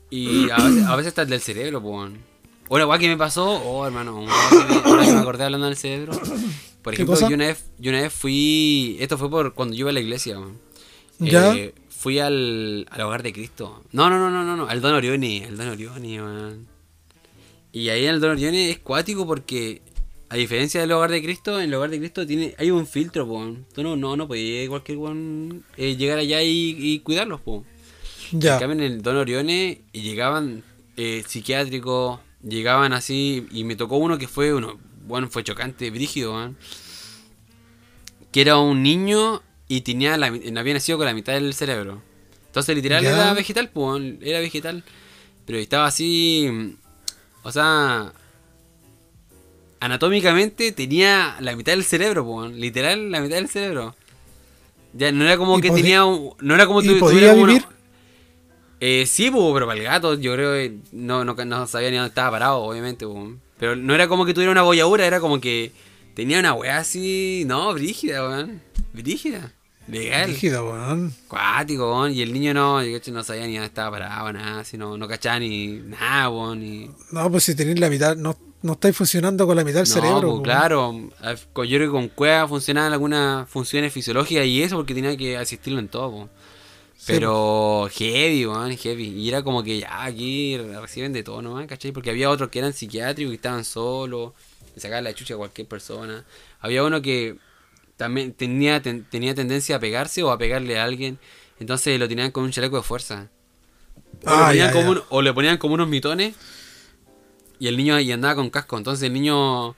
[0.09, 2.11] Y a veces, a veces hasta el del cerebro, pues.
[2.69, 5.67] Una guay que me pasó, oh hermano, una que me, ahora que me acordé hablando
[5.67, 6.13] del cerebro.
[6.81, 8.95] Por ¿Qué ejemplo, yo una, vez, yo una vez fui.
[9.01, 10.57] Esto fue por cuando yo iba a la iglesia, weón.
[11.19, 11.53] ¿Ya?
[11.53, 13.83] Eh, fui al, al hogar de Cristo.
[13.91, 16.67] No, no, no, no, no, no, al Don Orione, al Don Orione, weón.
[17.73, 19.81] Y ahí en el Don Orione es cuático porque,
[20.29, 23.25] a diferencia del hogar de Cristo, en el hogar de Cristo tiene, hay un filtro,
[23.25, 23.65] weón.
[23.73, 27.41] Tú no, no, no podías cualquier weón eh, llegar allá y, y cuidarlos.
[27.45, 28.59] En Ya.
[28.59, 30.63] cambio, en el Don Orione y llegaban
[30.97, 36.33] eh, psiquiátricos, llegaban así, y me tocó uno que fue uno, bueno, fue chocante, brígido,
[36.33, 36.57] weón.
[38.31, 42.01] que era un niño y tenía la, había nacido con la mitad del cerebro.
[42.47, 43.11] Entonces, literal, Ya.
[43.11, 44.83] era vegetal, pues, weón, era vegetal.
[45.45, 46.75] Pero estaba así,
[47.43, 48.11] o sea,
[49.79, 53.95] anatómicamente tenía la mitad del cerebro, weón, literal, la mitad del cerebro.
[54.93, 57.63] Ya, no era como ¿Y que tenía un, no era como y tu- podía vivir?
[58.79, 61.97] eh, sí, po, pero para el gato yo creo que no, no, no sabía ni
[61.97, 63.05] dónde estaba parado, obviamente.
[63.05, 63.33] po.
[63.59, 65.71] Pero no era como que tuviera una bolladura, era como que
[66.15, 68.61] tenía una weá así, no, brígida, weón.
[68.93, 69.53] Brígida.
[69.87, 70.27] Legal.
[70.29, 71.13] Rígido, weón.
[71.27, 72.11] Cuático, weón.
[72.13, 75.07] Y el niño no, yo no sabía ni dónde estaba parado, nada, así, no, no
[75.07, 76.59] cachaba ni nada, weón.
[76.59, 76.91] Ni...
[77.11, 79.93] No, pues si tenéis la mitad, no, no estáis funcionando con la mitad del No,
[79.93, 80.19] cerebro.
[80.19, 80.43] pues, weón.
[80.43, 80.99] claro.
[81.53, 85.37] Con- Yo creo que con cueva funcionaban algunas funciones fisiológicas y eso porque tenía que
[85.37, 86.29] asistirlo en todo.
[86.97, 89.03] Sí, Pero heavy, weón, heavy.
[89.09, 91.91] Y era como que ya aquí reciben de todo nomás, ¿cachai?
[91.91, 94.33] Porque había otros que eran psiquiátricos y estaban solos,
[94.75, 96.25] le sacaban la chucha a cualquier persona.
[96.59, 97.37] Había uno que
[97.97, 101.19] también tenía, ten- tenía tendencia a pegarse o a pegarle a alguien,
[101.59, 103.29] entonces lo tenían con un chaleco de fuerza.
[104.25, 104.99] O, le, Ah, ponían ya, como ya.
[104.99, 106.35] un- o le ponían como unos mitones
[107.59, 108.77] y el niño ahí andaba con casco.
[108.77, 109.75] Entonces el niño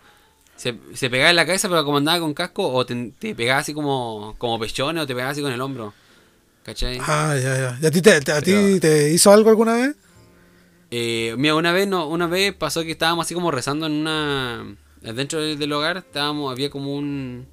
[0.56, 3.62] se, se pegaba en la cabeza, pero como andaba con casco, o te, te pegaba
[3.62, 5.94] así como, como pechones o te pegaba así con el hombro.
[6.64, 7.00] ¿Cachai?
[7.02, 7.80] Ah, ya, ya.
[7.82, 9.96] ¿Y a ti, te, te- a ti Pero- te hizo algo alguna vez?
[10.92, 14.66] Eh, mira, una vez no, una vez pasó que estábamos así como rezando en una
[15.02, 17.48] dentro del, del hogar, estábamos había como un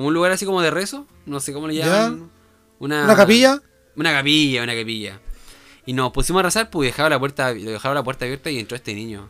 [0.00, 2.30] como un lugar así como de rezo, no sé cómo le llaman.
[2.78, 3.60] Una ¿Una capilla?
[3.96, 5.20] Una capilla, una capilla.
[5.84, 8.76] Y nos pusimos a rezar, pues dejaba la puerta dejaba la puerta abierta y entró
[8.76, 9.28] este niño.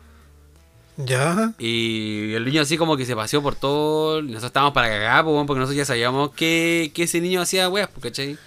[0.95, 1.53] Ya.
[1.59, 5.33] Y el niño así como que se paseó por todo, nosotros estábamos para cagar, pues,
[5.33, 8.37] weón, porque nosotros ya sabíamos que, que ese niño hacía weas, pues, ¿cachai?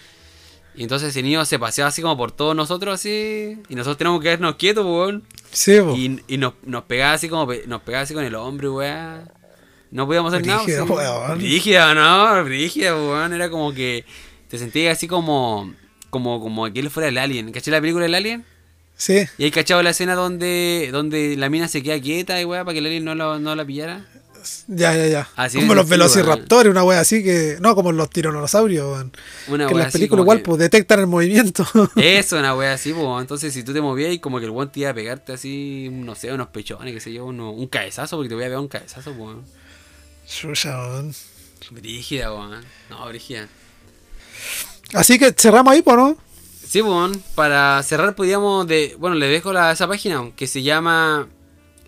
[0.74, 4.20] Y entonces ese niño se paseaba así como por todos nosotros así, y nosotros teníamos
[4.20, 5.24] que quedarnos quietos, pues, weón.
[5.52, 5.94] Sí, po.
[5.94, 9.30] Y, y nos, nos pegaba así como nos pegaba así con el hombro, weá.
[9.94, 11.28] No podíamos hacer Brígido, nada.
[11.28, 11.94] weón.
[11.94, 13.32] No, brígida, weón.
[13.32, 14.04] Era como que
[14.48, 15.72] te sentías así como
[16.10, 17.52] como como que él fuera el alien.
[17.52, 18.44] ¿Caché la película del alien?
[18.96, 19.24] Sí.
[19.38, 22.72] Y hay cachado la escena donde donde la mina se queda quieta y weá para
[22.72, 24.04] que el alien no, lo- no la pillara.
[24.66, 25.28] Ya, ya, ya.
[25.36, 27.56] Así como los velociraptores, una wea así que.
[27.60, 29.12] No, como los tiranosaurios, weón.
[29.46, 31.64] Una que en las películas igual, que- pues detectan el movimiento.
[31.96, 33.06] Eso, una wea así, pues.
[33.20, 35.88] Entonces, si tú te movías y como que el weón te iba a pegarte así,
[35.92, 38.60] no sé, unos pechones, qué sé yo, uno- un cabezazo, porque te voy a pegar
[38.60, 39.36] un cabezazo, pues.
[40.26, 41.14] Chucha, weón.
[41.70, 42.64] Brígida, weón.
[42.90, 43.48] No, brígida.
[44.92, 46.18] Así que cerramos ahí, ¿no?
[46.66, 48.96] Sí, bueno, para cerrar podíamos de...
[48.98, 51.28] Bueno, le dejo la, esa página que se llama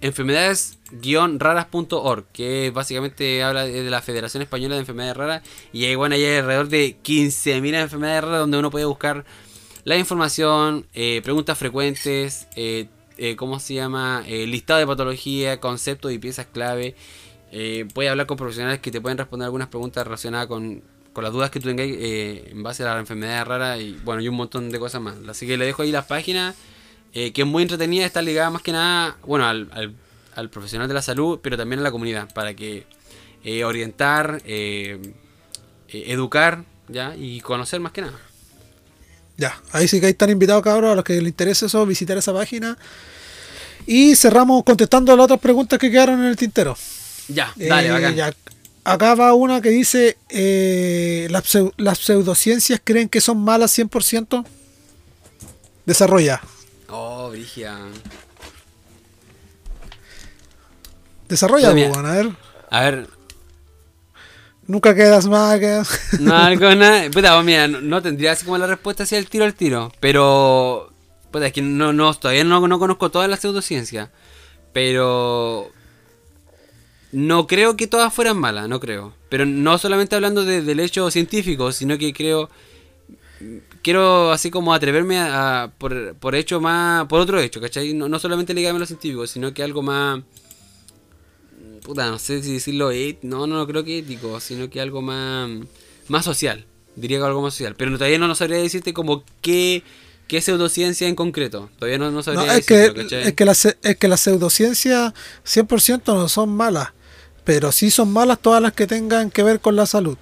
[0.01, 5.43] enfermedades-raras.org, que básicamente habla de la Federación Española de Enfermedades Raras.
[5.73, 9.25] Y ahí, bueno, hay alrededor de 15.000 enfermedades raras donde uno puede buscar
[9.87, 14.25] la información, eh, preguntas frecuentes, eh, eh, ¿cómo se llama?
[14.27, 16.97] listado de patología, conceptos y piezas clave.
[17.95, 20.83] Puede hablar con profesionales que te pueden responder algunas preguntas relacionadas con,
[21.13, 24.29] con las dudas que tú tengas en base a la enfermedad rara y bueno, y
[24.29, 25.17] un montón de cosas más.
[25.29, 26.55] Así que le dejo ahí las páginas
[27.19, 29.71] eh, que es muy entretenida, está ligada más que nada, bueno, al,
[30.35, 32.85] al, profesional de la salud, pero también a la comunidad, para que
[33.43, 35.01] eh, orientar, eh,
[35.89, 37.17] educar, ¿ya?
[37.17, 38.19] Y conocer más que nada.
[39.39, 42.35] Ya, ahí sí que están invitados, cabros, a los que les interese eso, visitar esa
[42.35, 42.77] página.
[43.87, 46.77] Y cerramos contestando las otras preguntas que quedaron en el tintero.
[47.29, 48.35] Ya, dale, bacán.
[48.85, 50.17] Acá va una que dice,
[51.29, 54.47] ¿las, ¿las pseudociencias creen que son malas 100%?
[55.85, 56.41] Desarrolla.
[56.89, 57.77] Oh, Brigia.
[61.29, 62.31] Desarrolla, pues, a ver.
[62.71, 63.09] A ver.
[64.67, 65.61] Nunca quedas más.
[66.21, 67.11] No, algo nada.
[67.11, 69.93] Puta, mira, no, tendría así como la respuesta hacia el tiro al tiro.
[70.01, 70.93] Pero.
[71.31, 74.11] Puta, es que no, no, todavía no, no conozco toda la pseudociencia.
[74.73, 75.71] Pero.
[77.17, 79.15] No creo que todas fueran malas, no creo.
[79.31, 82.51] Pero no solamente hablando del hecho científico, sino que creo
[83.81, 87.95] quiero así como atreverme a, por, por, hecho más, por otro hecho, ¿cachai?
[87.95, 90.21] No, no solamente ligarme a los científicos, sino que algo más,
[91.83, 92.91] puta, no sé si decirlo,
[93.23, 95.49] no, no, no creo que ético, sino que algo más,
[96.09, 99.83] más social, diría que algo más social, pero todavía no, no sabría decirte como qué,
[100.29, 102.93] qué pseudociencia en concreto, todavía no, no sabría es que,
[103.23, 105.15] es que, las, es que las pseudociencias
[105.47, 106.93] 100% no son malas,
[107.47, 110.19] pero sí son malas todas las que tengan que ver con la salud.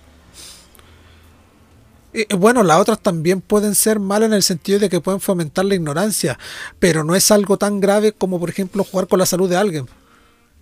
[2.12, 5.64] Eh, bueno, las otras también pueden ser malas en el sentido de que pueden fomentar
[5.64, 6.39] la ignorancia,
[6.79, 9.89] pero no es algo tan grave como, por ejemplo, jugar con la salud de alguien.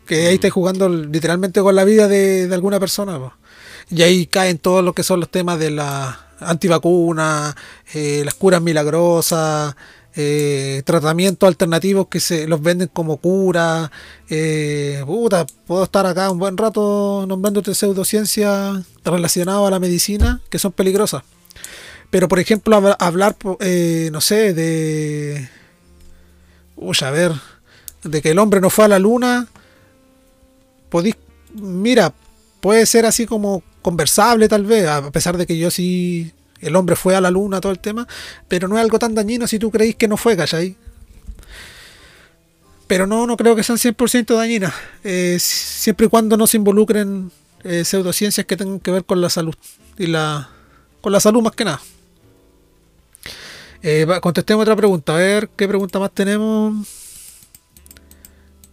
[0.07, 0.35] Que ahí mm.
[0.35, 3.19] estáis jugando literalmente con la vida de, alguna persona.
[3.91, 7.57] Y ahí caen todos lo que son los temas de la antivacuna,
[7.93, 9.75] eh, las curas milagrosas,
[10.15, 13.91] eh, tratamientos alternativos que se los venden como cura.
[15.07, 20.73] puta, puedo estar acá un buen rato nombrándote pseudociencias relacionadas a la medicina que son
[20.73, 21.23] peligrosas.
[22.13, 25.49] Pero, por ejemplo, hablar, eh, no sé, de.
[26.77, 27.33] Uy, a ver.
[28.05, 29.49] De que el hombre no fue a la luna.
[30.91, 31.17] Podís.
[31.55, 32.13] Mira,
[32.61, 36.35] puede ser así como conversable, tal vez, a pesar de que yo sí.
[36.63, 38.07] El hombre fue a la luna, todo el tema.
[38.49, 40.77] Pero no es algo tan dañino si tú creéis que no fue, ¿cachai?
[42.87, 44.73] Pero no, no creo que sean 100% dañinas.
[45.03, 47.33] Eh, siempre y cuando no se involucren
[47.65, 49.55] eh, pseudociencias que tengan que ver con la salud.
[49.99, 50.49] Y la.
[51.01, 51.81] Con la salud más que nada.
[53.83, 55.15] Eh, contestemos otra pregunta.
[55.15, 56.87] A ver, ¿qué pregunta más tenemos?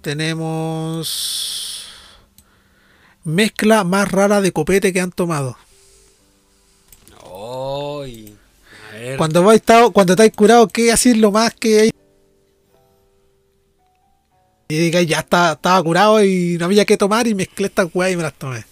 [0.01, 1.87] Tenemos.
[3.23, 5.57] Mezcla más rara de copete que han tomado.
[9.17, 11.91] Cuando vais estado, cuando estáis curado, ¿qué hacer lo más que hay?
[14.71, 18.11] Y diga, ya está, estaba curado y no había que tomar y mezclé esta weá
[18.11, 18.65] y me las tomé.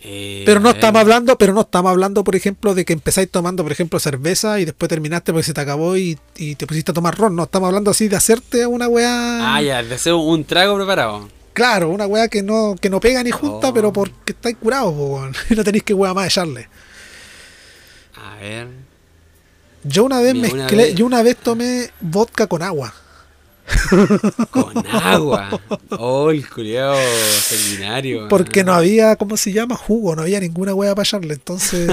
[0.00, 3.62] Eh, pero no estamos hablando, pero no estamos hablando, por ejemplo, de que empezáis tomando,
[3.62, 7.16] por ejemplo, cerveza y después terminaste porque se te acabó y, te pusiste a tomar
[7.16, 7.36] ron.
[7.36, 9.54] No, estamos hablando así de hacerte una weá.
[9.54, 11.28] Ah, ya, de hacer un trago preparado.
[11.52, 13.74] Claro, una weá que no, que no pega ni junta, oh.
[13.74, 14.94] pero porque estáis curados,
[15.50, 16.68] y no tenéis que weá más echarle.
[18.24, 18.68] A ver.
[19.84, 22.92] Yo una vez mezclé, yo una vez tomé vodka con agua.
[24.50, 25.60] Con agua.
[25.90, 26.96] Oh, el culiao
[27.42, 28.26] sanguinario.
[28.28, 29.76] Porque no había, ¿cómo se llama?
[29.76, 31.34] Jugo, no había ninguna hueá para echarle.
[31.34, 31.86] Entonces,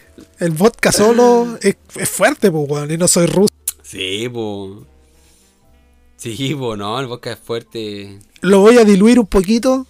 [0.38, 1.76] el vodka solo es,
[2.08, 3.52] fuerte, pues, y no soy ruso.
[3.82, 4.86] Sí, pues.
[6.16, 8.20] Sí, pues, no, el vodka es fuerte.
[8.40, 9.86] Lo voy a diluir un poquito,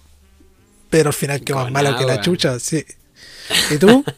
[0.89, 2.83] pero al final que más malo que la chucha, sí.
[3.71, 4.03] ¿Y tú?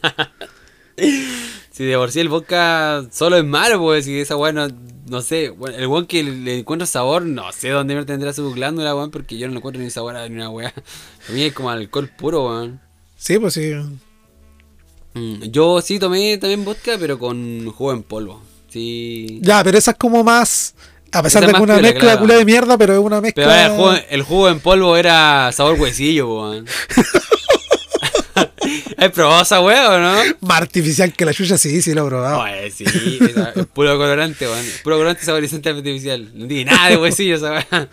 [1.72, 4.68] si de por sí el vodka solo es malo, pues, si esa weá no,
[5.08, 8.94] no sé, el weón que le encuentra sabor, no sé dónde me tendrá su glándula,
[8.94, 10.72] weón, porque yo no le encuentro ni sabor a ni una weá.
[11.28, 12.80] A mí es como alcohol puro, weón.
[13.16, 13.72] Sí, pues sí.
[15.14, 18.42] Mm, yo sí tomé también vodka, pero con jugo en polvo.
[18.68, 19.40] Sí.
[19.42, 20.74] Ya, pero esa es como más.
[21.10, 23.46] A pesar de que es una mezcla de mierda, pero es una mezcla.
[23.46, 26.66] Pero el jugo, el jugo en polvo era sabor huesillo, weón.
[28.96, 30.14] ¿Has probado esa weá o no?
[30.40, 32.40] Más artificial que la chucha, sí, sí lo he probado.
[32.40, 34.64] Pues sí, es puro colorante, weón.
[34.82, 36.30] Puro colorante saborizante artificial.
[36.34, 37.88] No tiene nada de huesillo esa weá.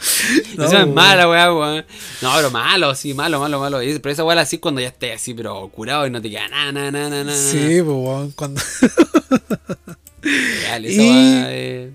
[0.55, 1.86] No, es mala weá, weón.
[2.21, 3.80] No, pero malo, sí, malo, malo, malo.
[3.80, 6.71] Pero esa weá así cuando ya estés así, pero curado y no te queda nada,
[6.71, 7.38] nada, nada, nada.
[7.38, 8.32] Sí, pues weón.
[8.32, 8.61] Cuando.
[10.21, 11.07] Real, esa y...
[11.09, 11.89] weá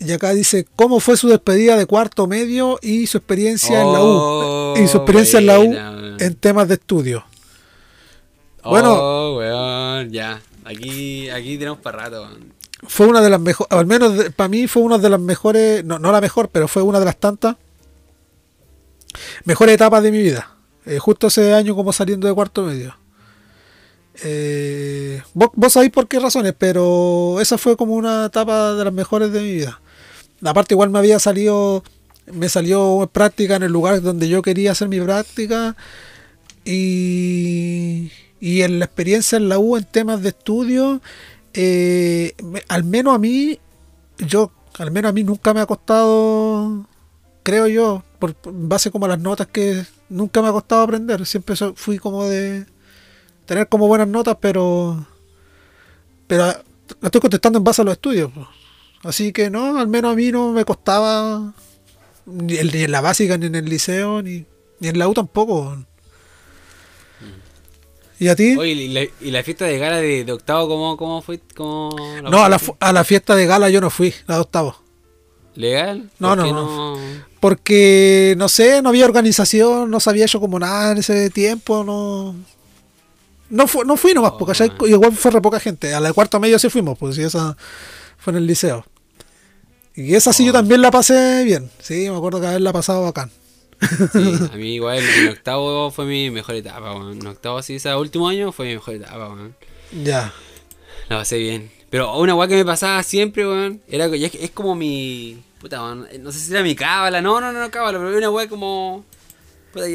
[0.00, 4.00] Y acá dice, ¿cómo fue su despedida de cuarto medio y su experiencia en la
[4.00, 4.08] U?
[4.08, 5.74] Oh, Y su experiencia en la U
[6.18, 7.24] en temas de estudio.
[8.62, 9.36] Oh, bueno.
[9.36, 10.40] weón, ya.
[10.64, 12.28] Aquí, aquí tenemos para rato.
[12.86, 15.84] Fue una de las mejores, al menos de- para mí fue una de las mejores,
[15.84, 17.56] no, no la mejor, pero fue una de las tantas
[19.44, 20.56] mejores etapas de mi vida.
[20.86, 22.96] Eh, justo ese año como saliendo de cuarto medio.
[24.24, 28.92] Eh, vos, vos sabéis por qué razones, pero esa fue como una etapa de las
[28.92, 29.80] mejores de mi vida.
[30.44, 31.84] Aparte igual me había salido,
[32.26, 35.76] me salió práctica en el lugar donde yo quería hacer mi práctica
[36.64, 38.10] y,
[38.42, 41.00] y en la experiencia en la U en temas de estudio,
[41.54, 42.34] eh,
[42.66, 43.60] al menos a mí,
[44.18, 46.88] yo, al menos a mí nunca me ha costado,
[47.44, 51.54] creo yo, por, base como a las notas que nunca me ha costado aprender, siempre
[51.76, 52.66] fui como de
[53.46, 55.06] tener como buenas notas, pero
[56.26, 56.64] pero la
[57.00, 58.32] estoy contestando en base a los estudios.
[59.04, 61.54] Así que no, al menos a mí no me costaba
[62.26, 64.46] ni en la básica, ni en el liceo, ni,
[64.80, 65.76] ni en la U tampoco.
[68.22, 68.56] ¿Y a ti?
[68.56, 71.40] Oye, ¿y la, y la fiesta de gala de, de octavo cómo, cómo fue?
[71.56, 71.90] ¿Cómo
[72.22, 74.76] la no, a la, a la fiesta de gala yo no fui, la de octavo.
[75.54, 76.08] ¿Legal?
[76.18, 76.98] No, ¿Por no, no.
[77.40, 82.34] Porque, no sé, no había organización, no sabía yo como nada en ese tiempo, no...
[83.50, 84.68] No, fu- no fui nomás, Oh, porque ¿cachai?
[84.70, 84.88] man.
[84.90, 85.92] igual fue re poca gente.
[85.92, 87.56] A la de cuarto medio sí fuimos, pues sí, esa
[88.16, 88.86] fue en el liceo.
[89.94, 90.54] Y esa sí yo Oh.
[90.54, 91.70] también la pasé bien.
[91.80, 93.30] Sí, me acuerdo que haberla pasado bacán.
[94.12, 97.20] Sí, a mí igual en octavo fue mi mejor etapa, weón.
[97.20, 99.54] En octavo, sí, ese último año fue mi mejor etapa, weón.
[100.02, 100.32] Ya.
[101.08, 101.70] La pasé bien.
[101.90, 105.42] Pero una weá que me pasaba siempre, weón, era que es, es como mi.
[105.60, 106.08] Puta, weón.
[106.20, 107.20] No sé si era mi cábala.
[107.20, 109.04] No, no, no, no cábala, pero una weá como.
[109.72, 109.86] Puta,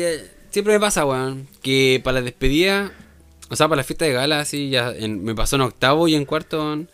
[0.52, 1.48] siempre me pasa, weón.
[1.62, 2.92] Que para la despedida.
[3.50, 6.16] O sea, para la fiesta de gala, así, ya en- me pasó en octavo y
[6.16, 6.90] en cuarto, weón.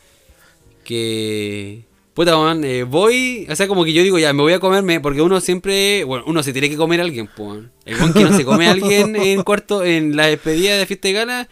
[0.83, 1.83] Que.
[2.13, 3.47] Puta, weón, eh, voy.
[3.49, 4.99] O sea, como que yo digo, ya, me voy a comerme.
[4.99, 6.03] Porque uno siempre.
[6.03, 7.63] Bueno, uno se tiene que comer a alguien, pues.
[7.85, 9.83] El weón que no se come a alguien en cuarto.
[9.83, 11.49] En la despedida de fiesta de gala.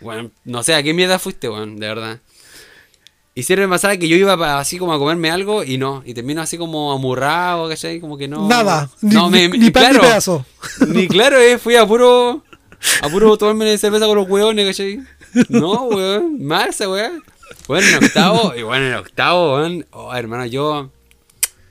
[0.00, 2.20] Bueno, no sé a qué mierda fuiste, weón, de verdad.
[3.34, 6.14] Y siempre me pasaba que yo iba así como a comerme algo y no, y
[6.14, 8.00] termino así como amurrado, ¿cachai?
[8.00, 8.48] Como que no.
[8.48, 10.46] Nada, ni, me, ni- ni pan ni pedazo.
[10.88, 12.42] Ni claro, eh, fui a puro.
[13.02, 15.00] A puro tomarme cerveza con los hueones, ¿cachai?
[15.50, 17.22] No, weón, mal esa weón.
[17.68, 19.86] Bueno, en octavo, y bueno, en octavo, weón.
[19.90, 20.90] Oh, hermano, yo.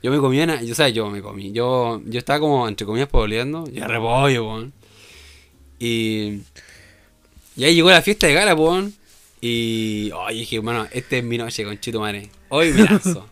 [0.02, 1.52] Yo me comía, yo, o sea, yo me comí.
[1.52, 3.64] Yo, yo estaba como, entre comillas, poleando.
[3.72, 4.72] Y repollo, weón.
[5.78, 6.40] Y.
[7.56, 8.94] Y ahí llegó la fiesta de gala, weón.
[9.40, 10.10] Y.
[10.14, 12.28] Oh, y dije, hermano, este es mi noche, conchito madre.
[12.50, 13.26] Hoy me lanzo.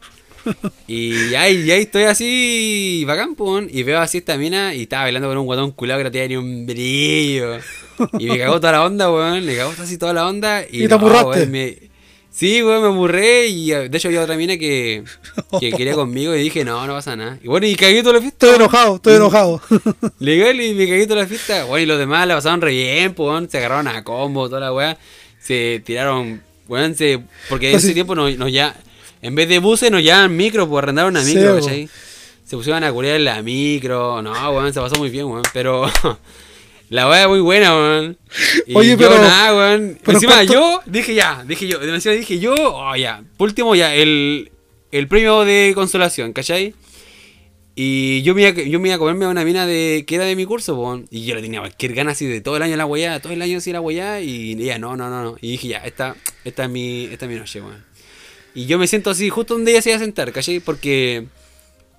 [0.86, 3.68] y ahí, y ahí estoy así, bacán, po, weón.
[3.70, 6.28] Y veo así esta mina y estaba bailando con un guatón culado que no tenía
[6.28, 7.58] ni un brillo.
[8.18, 9.44] Y me cagó toda la onda, weón.
[9.46, 10.62] Le cagó así toda la onda.
[10.68, 11.28] Y, ¿Y te apurraste?
[11.28, 11.93] weón, me-
[12.34, 15.04] Sí, weón, me aburré y eh, de hecho había otra mina que,
[15.60, 17.38] que quería conmigo y dije, no, no pasa nada.
[17.40, 18.46] Y bueno, y cagué toda la fiesta.
[18.46, 19.62] Estoy enojado, estoy enojado.
[20.18, 21.62] Legal y me cagué toda la fiesta.
[21.62, 23.48] Bueno, y los demás la pasaron re bien, pues, weón.
[23.48, 24.98] se agarraron a combo, toda la weá.
[25.38, 27.20] Se tiraron, weón, se...
[27.48, 27.94] Porque en ese sí.
[27.94, 28.74] tiempo nos, nos ya...
[29.22, 31.64] En vez de buses nos llevaban micro, pues arrendaron una Sí, micro, po.
[31.64, 31.88] ¿cachai?
[32.44, 34.20] Se pusieron a curar en la micro.
[34.22, 35.44] No, weón, se pasó muy bien, weón.
[35.52, 35.88] Pero...
[36.90, 38.18] La weá es muy buena, weón.
[38.74, 39.98] Oye, yo pero- nada, weón.
[40.04, 43.22] pero Encima ¿cuánto- yo dije ya, dije yo, demasiado dije yo, oh ya.
[43.36, 44.52] Por último ya, el,
[44.92, 46.74] el premio de consolación, ¿cachai?
[47.76, 50.14] Y yo me, iba, a- yo me iba a comerme a una mina de que
[50.14, 52.62] era de mi curso, po, y yo le tenía cualquier gana así de todo el
[52.62, 55.36] año la weá, todo el año así la weá, y ella, no, no, no, no.
[55.40, 56.14] Y dije, ya, esta,
[56.44, 57.84] esta es mi, esta es mi noche, weón.
[58.54, 60.60] Y yo me siento así, justo donde ella se iba a sentar, ¿cachai?
[60.60, 61.26] Porque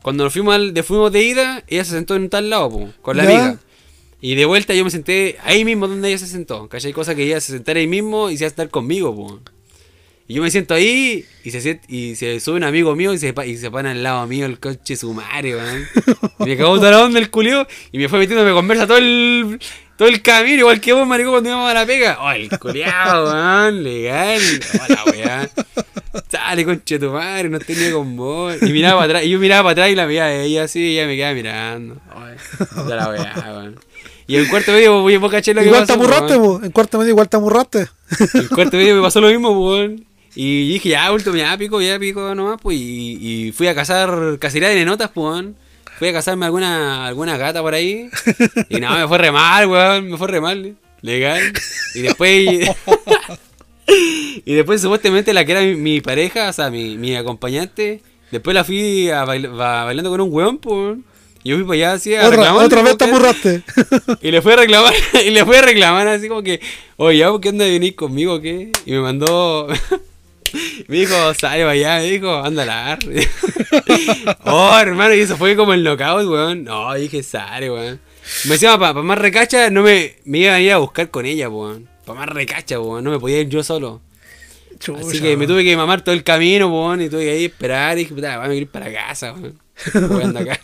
[0.02, 2.90] cuando nos fuimos, al, de, fuimos de ida, ella se sentó en tal lado, po,
[3.02, 3.30] con la ¿Ya?
[3.30, 3.60] amiga.
[4.22, 6.94] Y de vuelta yo me senté ahí mismo donde ella se sentó, ¿cachai?
[6.94, 9.40] Cosa que ella se sentara ahí mismo y se iba a estar conmigo, po.
[10.28, 13.20] Y yo me siento ahí y se, siente- y se sube un amigo mío y
[13.20, 15.86] se, y se pone al lado mío el coche sumario, weón.
[16.40, 19.60] Y me cagó la onda el culio y me fue metiendo, me conversa todo el,
[19.98, 22.18] todo el camino, igual que vos, maricón, cuando íbamos a la pega.
[22.20, 24.42] Oh, el culiao, weón, legal.
[24.74, 25.50] Hola, weá.
[26.32, 28.56] Sale, conche tu madre, no ni con vos.
[28.64, 30.80] Y miraba para atrás, y yo miraba para atrás y la miraba a ella así,
[30.80, 32.02] y ella me quedaba mirando.
[32.74, 33.74] Puta la weá.
[34.28, 36.60] Y en cuarto medio, voy a caché lo que igual te amurraste, weón.
[36.60, 36.66] po.
[36.66, 37.88] en cuarto medio igual te amurraste.
[38.34, 40.06] En cuarto medio me pasó lo mismo, weón.
[40.36, 42.78] Y dije, ya, último, ya pico, ya pico nomás, pues.
[42.78, 45.46] Y, y fui a cazar cacería de nenotas, pues.
[46.00, 48.10] Fui a cazarme alguna, alguna gata por ahí.
[48.70, 50.10] Y no, me fue re mal, weón.
[50.10, 50.76] Me fue re mal.
[51.02, 51.42] Legal.
[51.94, 52.70] Y después.
[53.88, 58.02] y después, supuestamente, la que era mi, mi pareja, o sea, mi, mi acompañante.
[58.32, 60.98] Después la fui a bail- va- bailando con un weón, pues.
[61.46, 63.64] Y yo fui para allá así a Otra, reclamarle, otra vez te amurraste.
[64.24, 64.94] y le fue a reclamar,
[65.26, 66.60] y le fue a reclamar así como que,
[66.98, 68.72] oye, ¿ya, ¿por qué andas de venir conmigo qué?
[68.84, 69.68] Y me mandó,
[70.88, 73.00] Me dijo, sale para allá, me dijo, anda a la
[74.46, 76.64] Oh, hermano, y eso fue como el knockout, weón.
[76.64, 78.00] No, dije, sale, weón.
[78.46, 81.48] Me decía, para más recacha, no me, me iba a ir a buscar con ella,
[81.48, 81.88] weón.
[82.06, 83.04] Para más recacha, weón.
[83.04, 84.02] No me podía ir yo solo.
[84.80, 87.02] Chucha, Así que me tuve que mamar todo el camino, weón.
[87.02, 87.98] Y tuve que ir a esperar.
[87.98, 89.60] Y dije, puta, voy a ir para casa, weón.
[89.94, 90.60] Weón, acá.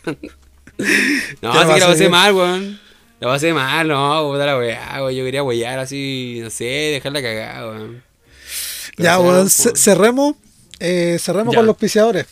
[1.42, 2.80] No, así que la pasé mal, weón.
[3.20, 5.14] La pasé mal, no, puta la weá, weón.
[5.14, 8.04] Yo quería huellar así, no sé, dejarla cagada, weón.
[8.98, 10.36] Pero Ya, weón, ce- cerremos.
[10.80, 11.58] eh, cerremos Ya.
[11.60, 12.26] con los auspiciadores.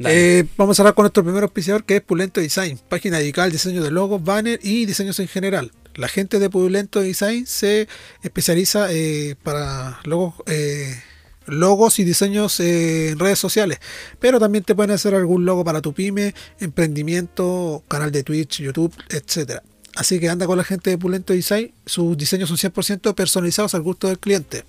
[0.00, 3.52] Eh, vamos a cerrar con nuestro primer auspiciador que es Pulento Design, página dedicada al
[3.52, 5.72] diseño de logos, banners y diseños en general.
[5.94, 7.86] La gente de Pulento Design se
[8.22, 11.02] especializa eh, para logos, eh,
[11.48, 13.78] logos y diseños eh, en redes sociales,
[14.20, 18.94] pero también te pueden hacer algún logo para tu pyme, emprendimiento, canal de Twitch, YouTube,
[19.08, 19.62] etcétera.
[19.96, 23.82] Así que anda con la gente de Pulento Design, sus diseños son 100% personalizados al
[23.82, 24.64] gusto del cliente.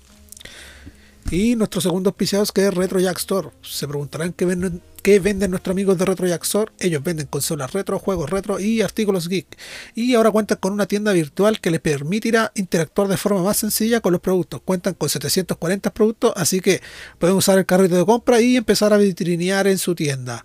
[1.30, 3.50] Y nuestro segundo auspiciado que es Retro Jack Store.
[3.62, 6.72] Se preguntarán qué venden, qué venden nuestros amigos de Retro Jack Store.
[6.78, 9.46] Ellos venden consolas retro, juegos retro y artículos geek.
[9.94, 14.00] Y ahora cuentan con una tienda virtual que les permitirá interactuar de forma más sencilla
[14.00, 14.60] con los productos.
[14.64, 16.80] Cuentan con 740 productos, así que
[17.18, 20.44] pueden usar el carrito de compra y empezar a vitrinear en su tienda.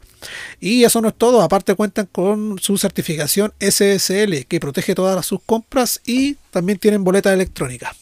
[0.60, 5.42] Y eso no es todo, aparte cuentan con su certificación SSL que protege todas sus
[5.46, 7.96] compras y también tienen boleta electrónica.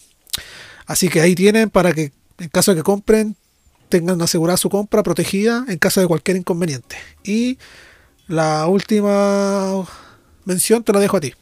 [0.85, 3.35] Así que ahí tienen para que en caso de que compren
[3.93, 6.95] tengan asegurada su compra protegida en caso de cualquier inconveniente.
[7.23, 7.59] Y
[8.27, 9.85] la última
[10.45, 11.35] mención te la dejo a ti.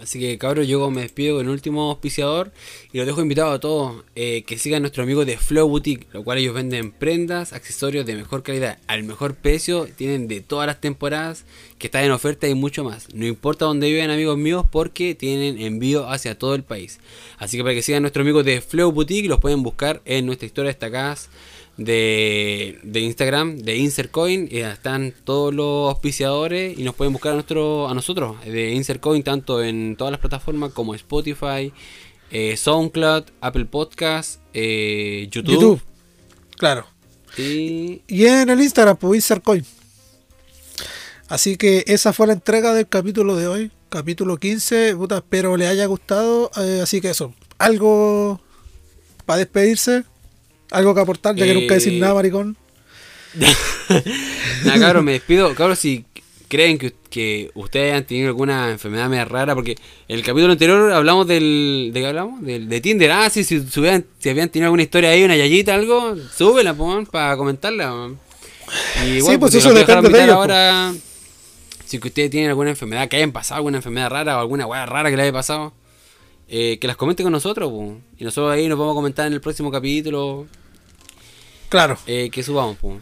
[0.00, 2.52] Así que cabros, yo me despido con el último auspiciador
[2.92, 6.24] y los dejo invitados a todos eh, que sigan nuestro amigo de Flow Boutique, lo
[6.24, 10.80] cual ellos venden prendas, accesorios de mejor calidad al mejor precio, tienen de todas las
[10.80, 11.44] temporadas
[11.78, 13.12] que están en oferta y mucho más.
[13.14, 16.98] No importa dónde viven amigos míos porque tienen envío hacia todo el país.
[17.38, 20.46] Así que para que sigan nuestro amigo de Flow Boutique los pueden buscar en nuestra
[20.46, 21.28] historia destacadas
[21.80, 27.34] de, de Instagram, de Insertcoin, y están todos los auspiciadores y nos pueden buscar a,
[27.36, 31.72] nuestro, a nosotros de Insertcoin tanto en todas las plataformas como Spotify,
[32.30, 35.82] eh, SoundCloud, Apple Podcast, eh, YouTube, YouTube.
[36.58, 36.86] Claro.
[37.38, 39.64] y Y en el Instagram, pues Insercoin.
[41.28, 43.70] Así que esa fue la entrega del capítulo de hoy.
[43.88, 44.96] Capítulo 15.
[44.96, 46.50] Puta, espero le haya gustado.
[46.58, 47.32] eh, así que eso.
[47.56, 48.38] Algo
[49.24, 50.04] para despedirse.
[50.70, 52.56] Algo que aportar, ya que Eh, nunca decir nada, maricón.
[54.64, 55.54] Nada, cabros, me despido.
[55.54, 56.04] Cabros, si
[56.48, 59.72] creen que, que ustedes han tenido alguna enfermedad media rara, porque
[60.08, 61.90] en el capítulo anterior hablamos del.
[61.92, 62.42] ¿De qué hablamos?
[62.42, 63.10] Del, de Tinder.
[63.12, 66.74] Ah, sí, si, si, hubieran- si habían tenido alguna historia ahí, una yayita, algo, súbela,
[66.74, 67.92] pues, para comentarla.
[67.92, 68.18] man.
[69.04, 70.92] Y igual, Sí, pues si eso depende de ellos, Ahora,
[71.86, 74.86] si que ustedes tienen alguna enfermedad, que hayan pasado alguna enfermedad rara o alguna weá
[74.86, 75.72] rara que le haya pasado,
[76.48, 77.98] eh, que las comenten con nosotros, pues.
[78.18, 80.46] Y nosotros ahí nos vamos a comentar en el próximo capítulo
[81.70, 81.96] Claro.
[82.06, 82.98] eh, que subamos, pues.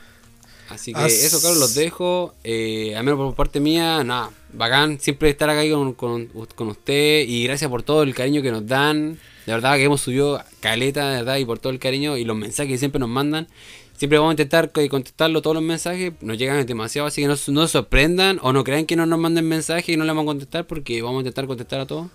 [0.69, 2.35] Así que As- eso, claro, los dejo.
[2.45, 5.01] Eh, al menos por parte mía, nada, bacán.
[5.01, 7.25] Siempre estar acá con, con, con usted.
[7.27, 9.19] Y gracias por todo el cariño que nos dan.
[9.47, 12.37] De verdad que hemos subido caleta, de verdad, y por todo el cariño y los
[12.37, 13.49] mensajes que siempre nos mandan.
[13.97, 16.13] Siempre vamos a intentar co- contestarlo todos los mensajes.
[16.21, 19.07] Nos llegan demasiado, así que no, se- no se sorprendan o no crean que no
[19.07, 21.87] nos manden mensajes y no le vamos a contestar porque vamos a intentar contestar a
[21.87, 22.09] todos.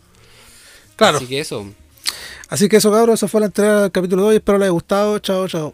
[0.96, 1.18] Claro.
[1.18, 1.66] Así que eso.
[2.50, 3.16] Así que eso, cabros.
[3.20, 4.36] Esa fue la entrega del capítulo de hoy.
[4.36, 5.18] Espero les haya gustado.
[5.18, 5.74] Chao, chao.